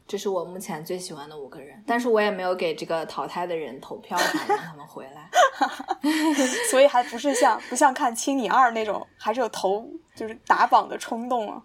[0.07, 4.15] 这是我目前最喜欢的五个人，但是我也没有给这个淘汰的人投票，
[4.47, 5.27] 让他们回来。
[6.69, 9.83] 所以还不是像不像看《青你二》那种，还是有投
[10.15, 11.59] 就是打榜的冲动啊。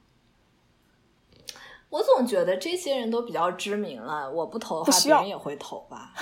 [1.90, 6.12] 我总觉得这些人都比较知名了，我不投的话，别人也会投吧。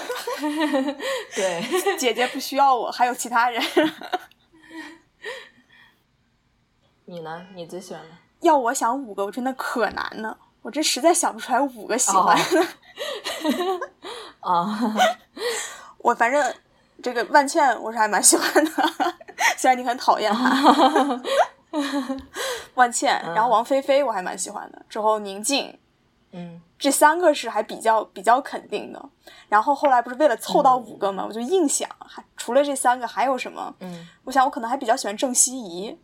[1.34, 1.62] 对，
[1.98, 3.60] 姐姐不需要我，还有其他人。
[7.06, 7.46] 你呢？
[7.54, 8.08] 你最喜欢的？
[8.46, 12.66] 要我想五个，我真的可难了，我这实在想不出来五个喜欢的。
[14.40, 14.94] 啊，
[15.98, 16.54] 我反正
[17.02, 18.70] 这个万茜我是还蛮喜欢的，
[19.56, 21.20] 虽然你很讨厌她。
[22.76, 25.76] 万茜，然后王菲菲我还蛮喜欢的，之后宁静，
[26.32, 29.10] 嗯，这三个是还比较比较肯定的。
[29.48, 33.74] 然后后来不是为了凑到五个嘛，我就硬想，还除了这三个还有什么？
[33.80, 35.98] 嗯，我想我可能还比较喜欢郑希怡。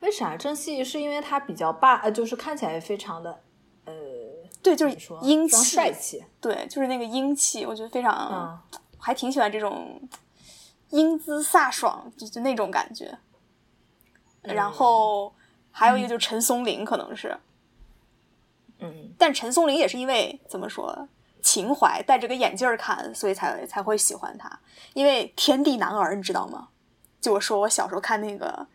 [0.00, 0.36] 为啥？
[0.36, 3.42] 郑希怡是因为她比较霸，呃，就是看起来非常的，
[3.84, 3.92] 呃，
[4.62, 8.62] 对，就是英气、帅气，对，就是那个英气，我觉得非常，
[8.98, 10.00] 还挺喜欢这种
[10.90, 13.18] 英姿飒爽，就就那种感觉。
[14.42, 15.34] 然后
[15.72, 17.36] 还有一个就是陈松伶，可能是，
[18.80, 21.08] 嗯，但陈松伶也是因为怎么说
[21.42, 24.60] 情怀，戴着个眼镜看，所以才才会喜欢他。
[24.94, 26.68] 因为天地男儿，你知道吗？
[27.20, 28.66] 就我说我小时候看那个，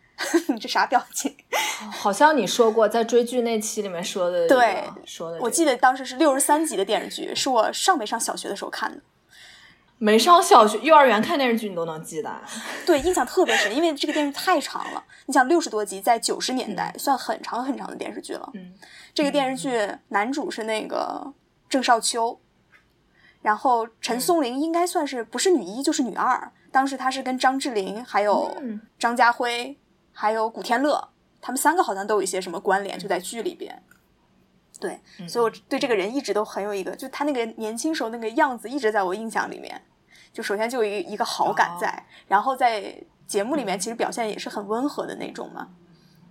[0.48, 1.36] 你 这啥表情？
[1.92, 5.38] 好像你说过在追剧那期里面说的，对，说的。
[5.40, 9.00] 我记得当时是六十三集的电视剧，是我上没上小学的时候看的。
[9.98, 12.30] 没上小学、幼儿园看电视剧，你都能记得？
[12.84, 15.02] 对，印象特别深，因为这个电视剧太长了。
[15.24, 18.50] 你想，六十多集，在九十年代算很长很长的电视剧了。
[18.54, 18.74] 嗯，
[19.14, 21.32] 这个电视剧男主是那个
[21.68, 22.38] 郑少秋，
[23.40, 26.52] 然后陈松伶应该算是不是女一就是女二。
[26.70, 28.54] 当时她是跟张智霖、还有
[28.98, 29.78] 张家辉、
[30.12, 31.08] 还有古天乐，
[31.40, 33.82] 他们三个好像都有一些什么关联，就在剧里边。
[34.80, 39.80] 对，所以我对这个人一直都很有一个，就他那个年轻时候那个样子，一直在我印象里面。
[40.32, 42.94] 就首先就有一一个好感在，然后在
[43.26, 45.68] 节目里面其实表现也是很温和的那种嘛。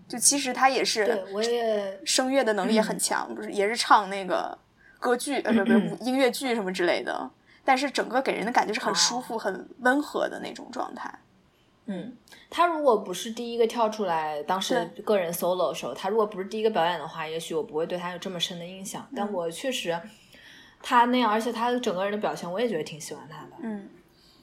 [0.08, 4.56] 就其实他也是，我也声乐的能力也很强，不是也是唱那个
[5.00, 7.28] 歌剧呃不不音乐剧什么之类的。
[7.64, 11.12] 但是整个给人的感觉是很舒服、很温和的那种状态。
[11.88, 12.18] 嗯，
[12.50, 19.08] 他如果不是第一个跳出来，当时个人 solo 的时候，他如果不是第一个表演的话，也许我不会对他有这么深的印象。
[19.16, 20.00] 但我确实，
[20.82, 23.52] 他那样，而且他整个人的表现，我也觉得挺喜欢他的。
[23.62, 23.88] 嗯，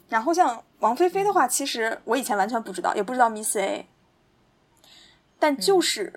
[0.08, 3.86] 然后像王菲菲的话，其实我以前完全不知道，也不知道 Miss A，
[5.40, 6.12] 但就是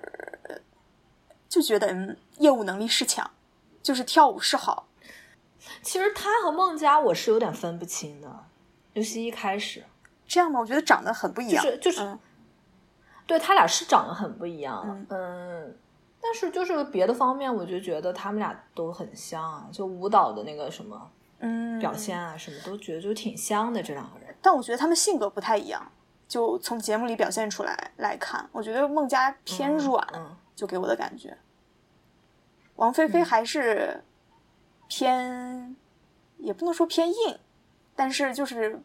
[1.48, 3.28] 就觉得嗯，业务能力是强，
[3.82, 4.86] 就是跳舞是好。
[5.82, 8.44] 其实他和孟佳我是有点分不清的，
[8.92, 9.82] 尤其一开始。
[10.26, 10.58] 这样吗？
[10.60, 11.64] 我觉得长得很不一样。
[11.64, 12.18] 就是就是，
[13.26, 15.06] 对他俩是长得很不一样。
[15.08, 15.76] 嗯，
[16.20, 19.68] 但是就是别的方面，我就觉得他们俩都很像啊。
[19.70, 24.34] 就舞蹈的那个什么，嗯，表现啊，什么都觉得就挺像的这两个人。
[24.42, 25.90] 但我觉得他们性格不太一样。
[26.28, 30.04] 就从节目里表现出来来看，我觉得孟佳偏软，
[30.56, 31.38] 就给我的感觉。
[32.74, 34.02] 王菲菲还是
[34.88, 35.76] 偏，
[36.38, 37.38] 也不能说偏硬，
[37.94, 38.82] 但是就是。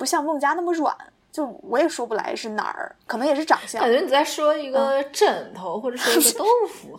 [0.00, 0.96] 不像孟佳那么软，
[1.30, 3.82] 就我也说不来是哪儿，可能也是长相。
[3.82, 6.98] 感觉你在说一个枕头，或者说一个豆腐，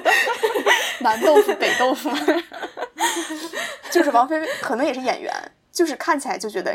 [1.04, 2.08] 南豆腐北豆腐，
[3.90, 5.30] 就是王菲菲，可能也是演员，
[5.70, 6.74] 就是看起来就觉得，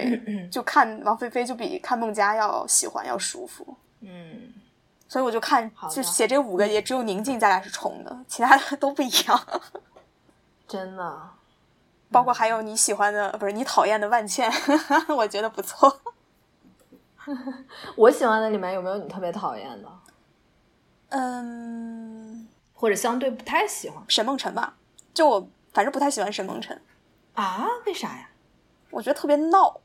[0.51, 3.75] 就看王菲菲就比看孟佳要喜欢要舒服。
[4.01, 4.53] 嗯，
[5.07, 9.63] 所以我就看，就写这五个，也只有宁静咱俩是重的，其他的都不一样。
[10.69, 11.21] 真的。
[12.13, 14.49] 包括还有你喜欢的，不是你讨厌的万茜，
[15.17, 15.99] 我觉得不错。
[17.97, 19.89] 我喜欢的里面有没有你特别讨厌的？
[21.09, 24.75] 嗯，或者相对不太喜欢沈梦辰吧？
[25.13, 26.79] 就我反正不太喜欢沈梦辰
[27.33, 27.67] 啊？
[27.85, 28.29] 为啥呀？
[28.91, 29.81] 我觉得特别闹，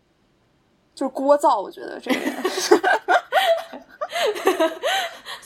[0.95, 1.61] 就是聒噪。
[1.61, 2.35] 我觉得这个人。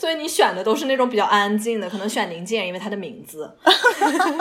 [0.02, 3.56] 所以你选的都是那种比较安静的，可能选宁静，因为他的名字。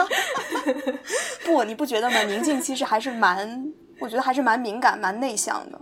[1.46, 2.20] 不，你不觉得吗？
[2.24, 5.80] 宁静其实还是蛮，我觉得还是蛮敏感、蛮内向的。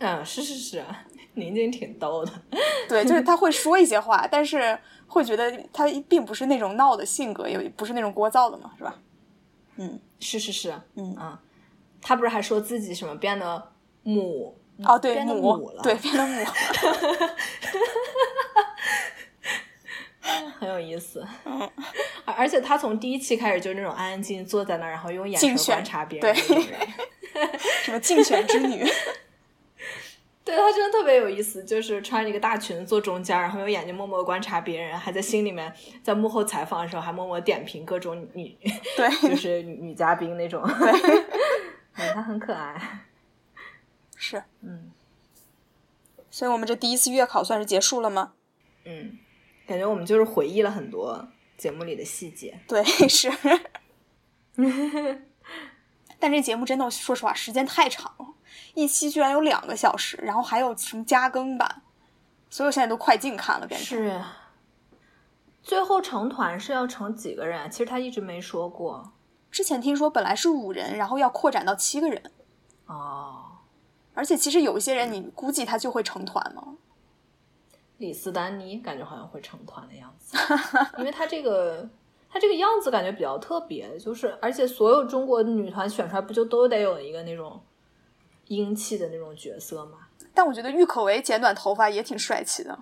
[0.00, 0.84] 嗯，是是是，
[1.32, 2.32] 宁静挺逗的。
[2.86, 8.94] 对，就是他会说一些话，但是会觉得他并不是那种闹的性格，也不是那种聒噪的嘛，是吧？
[9.76, 11.40] 嗯，是是是，嗯啊，
[12.02, 13.70] 他不是还说自己什么变得
[14.02, 14.58] 母。
[14.84, 16.44] 哦，对，母了，对，变得母，
[20.58, 21.26] 很有意思。
[21.44, 21.70] 嗯，
[22.24, 26.34] 而且他从第一期开始就是那种安安静静坐在那儿，然后用眼神观察别人，对，
[27.82, 28.84] 什么竞选之女。
[30.44, 35.72] 对他真的特别有意思，就是穿着一个大裙子坐中间，然后用眼睛默默观察别人，还在心里面
[36.02, 38.56] 在幕后采访的时候还默默点评各种女，
[38.96, 40.60] 对，就是女女嘉宾那种。
[40.80, 40.90] 对，
[41.94, 42.74] 嗯，他很可爱。
[44.24, 44.92] 是，嗯
[46.30, 48.34] 所以我们这第一次月考算是结束了吗？
[48.84, 49.18] 嗯，
[49.66, 52.58] 感觉我们就是回忆了很多节目里的细节。
[52.68, 53.30] 对， 是。
[56.20, 58.26] 但这节目真的，说实话，时间太长了，
[58.74, 61.82] 一期居然有两个小时，然后还有什么加更版，
[62.48, 63.98] 所以我现在都快进看了，变成。
[63.98, 64.22] 是。
[65.62, 67.68] 最后成团是要成几个人啊？
[67.68, 69.12] 其实他一直没说过。
[69.50, 72.22] 之前听说本来是五人，然后要扩展到七个人。
[72.86, 73.41] 哦。
[74.14, 76.76] 而且其实有一些人，你估计他就会成团吗？
[77.98, 80.36] 李斯丹妮感觉好像会成团的样子，
[80.98, 81.88] 因为他这个
[82.28, 87.62] 他这个样子感觉比较特别，就是而且所有中国女团选出来不就都得有一个那种
[88.48, 89.98] 英气的那种角色吗？
[90.34, 92.76] 但我觉得郁可唯剪短头发也挺帅气的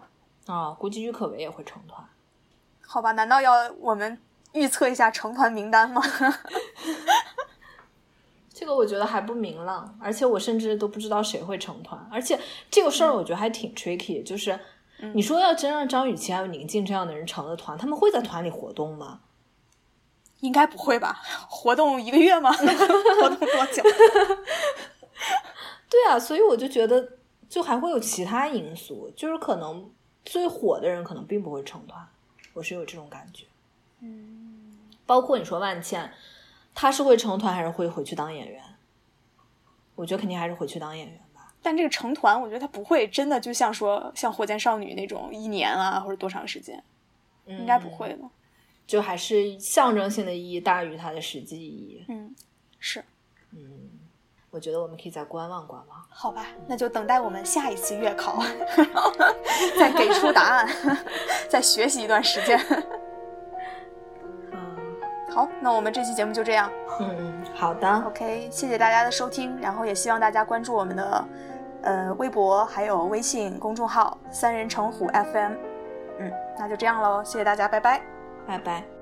[0.47, 2.03] 啊，估计郁可唯也会成团。
[2.81, 4.18] 好吧，难道要我们
[4.53, 6.01] 预测一下成团名单吗？
[8.61, 11.99] 这个我觉得还不明朗，而且我甚至都不知道谁会成团。
[12.13, 12.39] 而且
[12.71, 14.61] 这个事儿我觉得还挺 tricky，就是
[15.15, 19.21] 你说要真让张雨绮还有宁静这样的人成了团，他们会在团里活动吗？
[20.41, 21.23] 应该不会吧？
[21.49, 22.53] 活动一个月吗？
[22.53, 23.83] 活动多久？
[25.89, 27.13] 对啊，所以我就觉得，
[27.49, 29.91] 就还会有其他因素，就是可能
[30.23, 32.07] 最火的人可能并不会成团，
[32.53, 33.47] 我是有这种感觉。
[34.01, 36.13] 嗯，包括你说万茜。
[36.81, 38.64] 他是会成团还是会回去当演员？
[39.95, 41.53] 我觉得肯定还是回去当演员吧。
[41.61, 46.83] 但这个成团，我觉得他不会真的就像说像火箭少女那种一年啊或者多长时间，
[47.45, 48.20] 应该不会的。
[48.87, 52.05] 就还是象征性的意义大于它的实际意义。
[52.09, 52.35] 嗯，
[52.78, 53.05] 是。
[53.53, 53.91] 嗯，
[54.51, 56.07] 我觉得我们可以再观望观望。
[56.09, 58.43] 好吧，那就等待我们下一次月考，
[59.78, 60.68] 再给出答案，
[61.47, 62.59] 再学习一段时间。
[65.31, 66.70] 好，那我们这期节目就这样。
[67.01, 67.89] 嗯嗯，好的。
[68.07, 71.24] OK，谢谢大家的收听，然后也希望大家关注我们的
[71.83, 75.53] 呃微博还有微信公众号“三人成虎 FM”。
[76.18, 78.01] 嗯，那就这样喽，谢谢大家，拜拜，
[78.47, 79.00] 拜拜。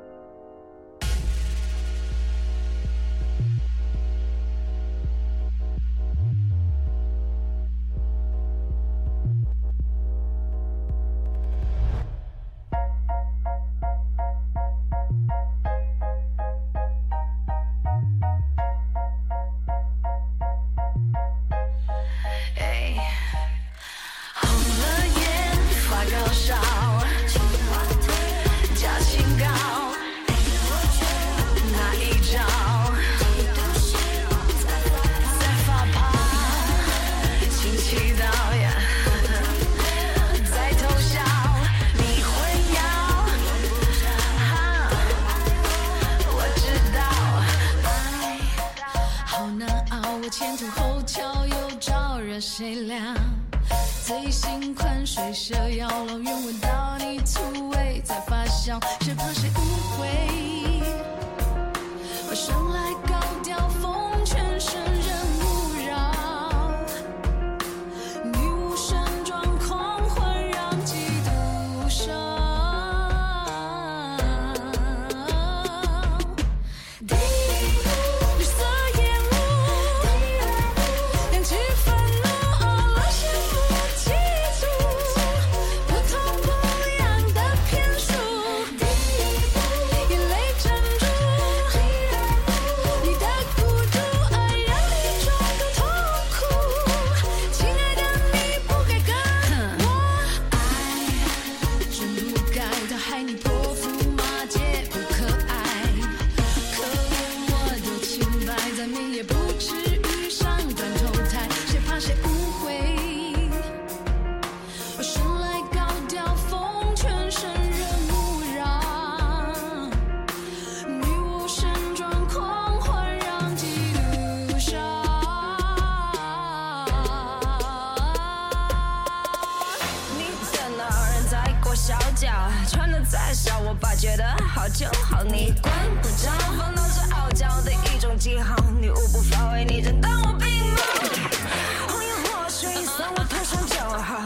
[134.71, 141.93] 就好，你管不着，放荡是傲娇的一种记号，你无法为你真当我病不。
[141.93, 144.21] 红颜祸水，算我头上就好，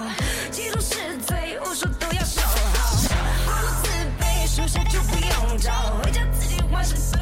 [0.50, 2.96] 嫉妒是罪，无数都要守好。
[3.46, 3.88] 毫不自
[4.20, 5.70] 卑，输下就不用找，
[6.02, 7.21] 回家自己完事。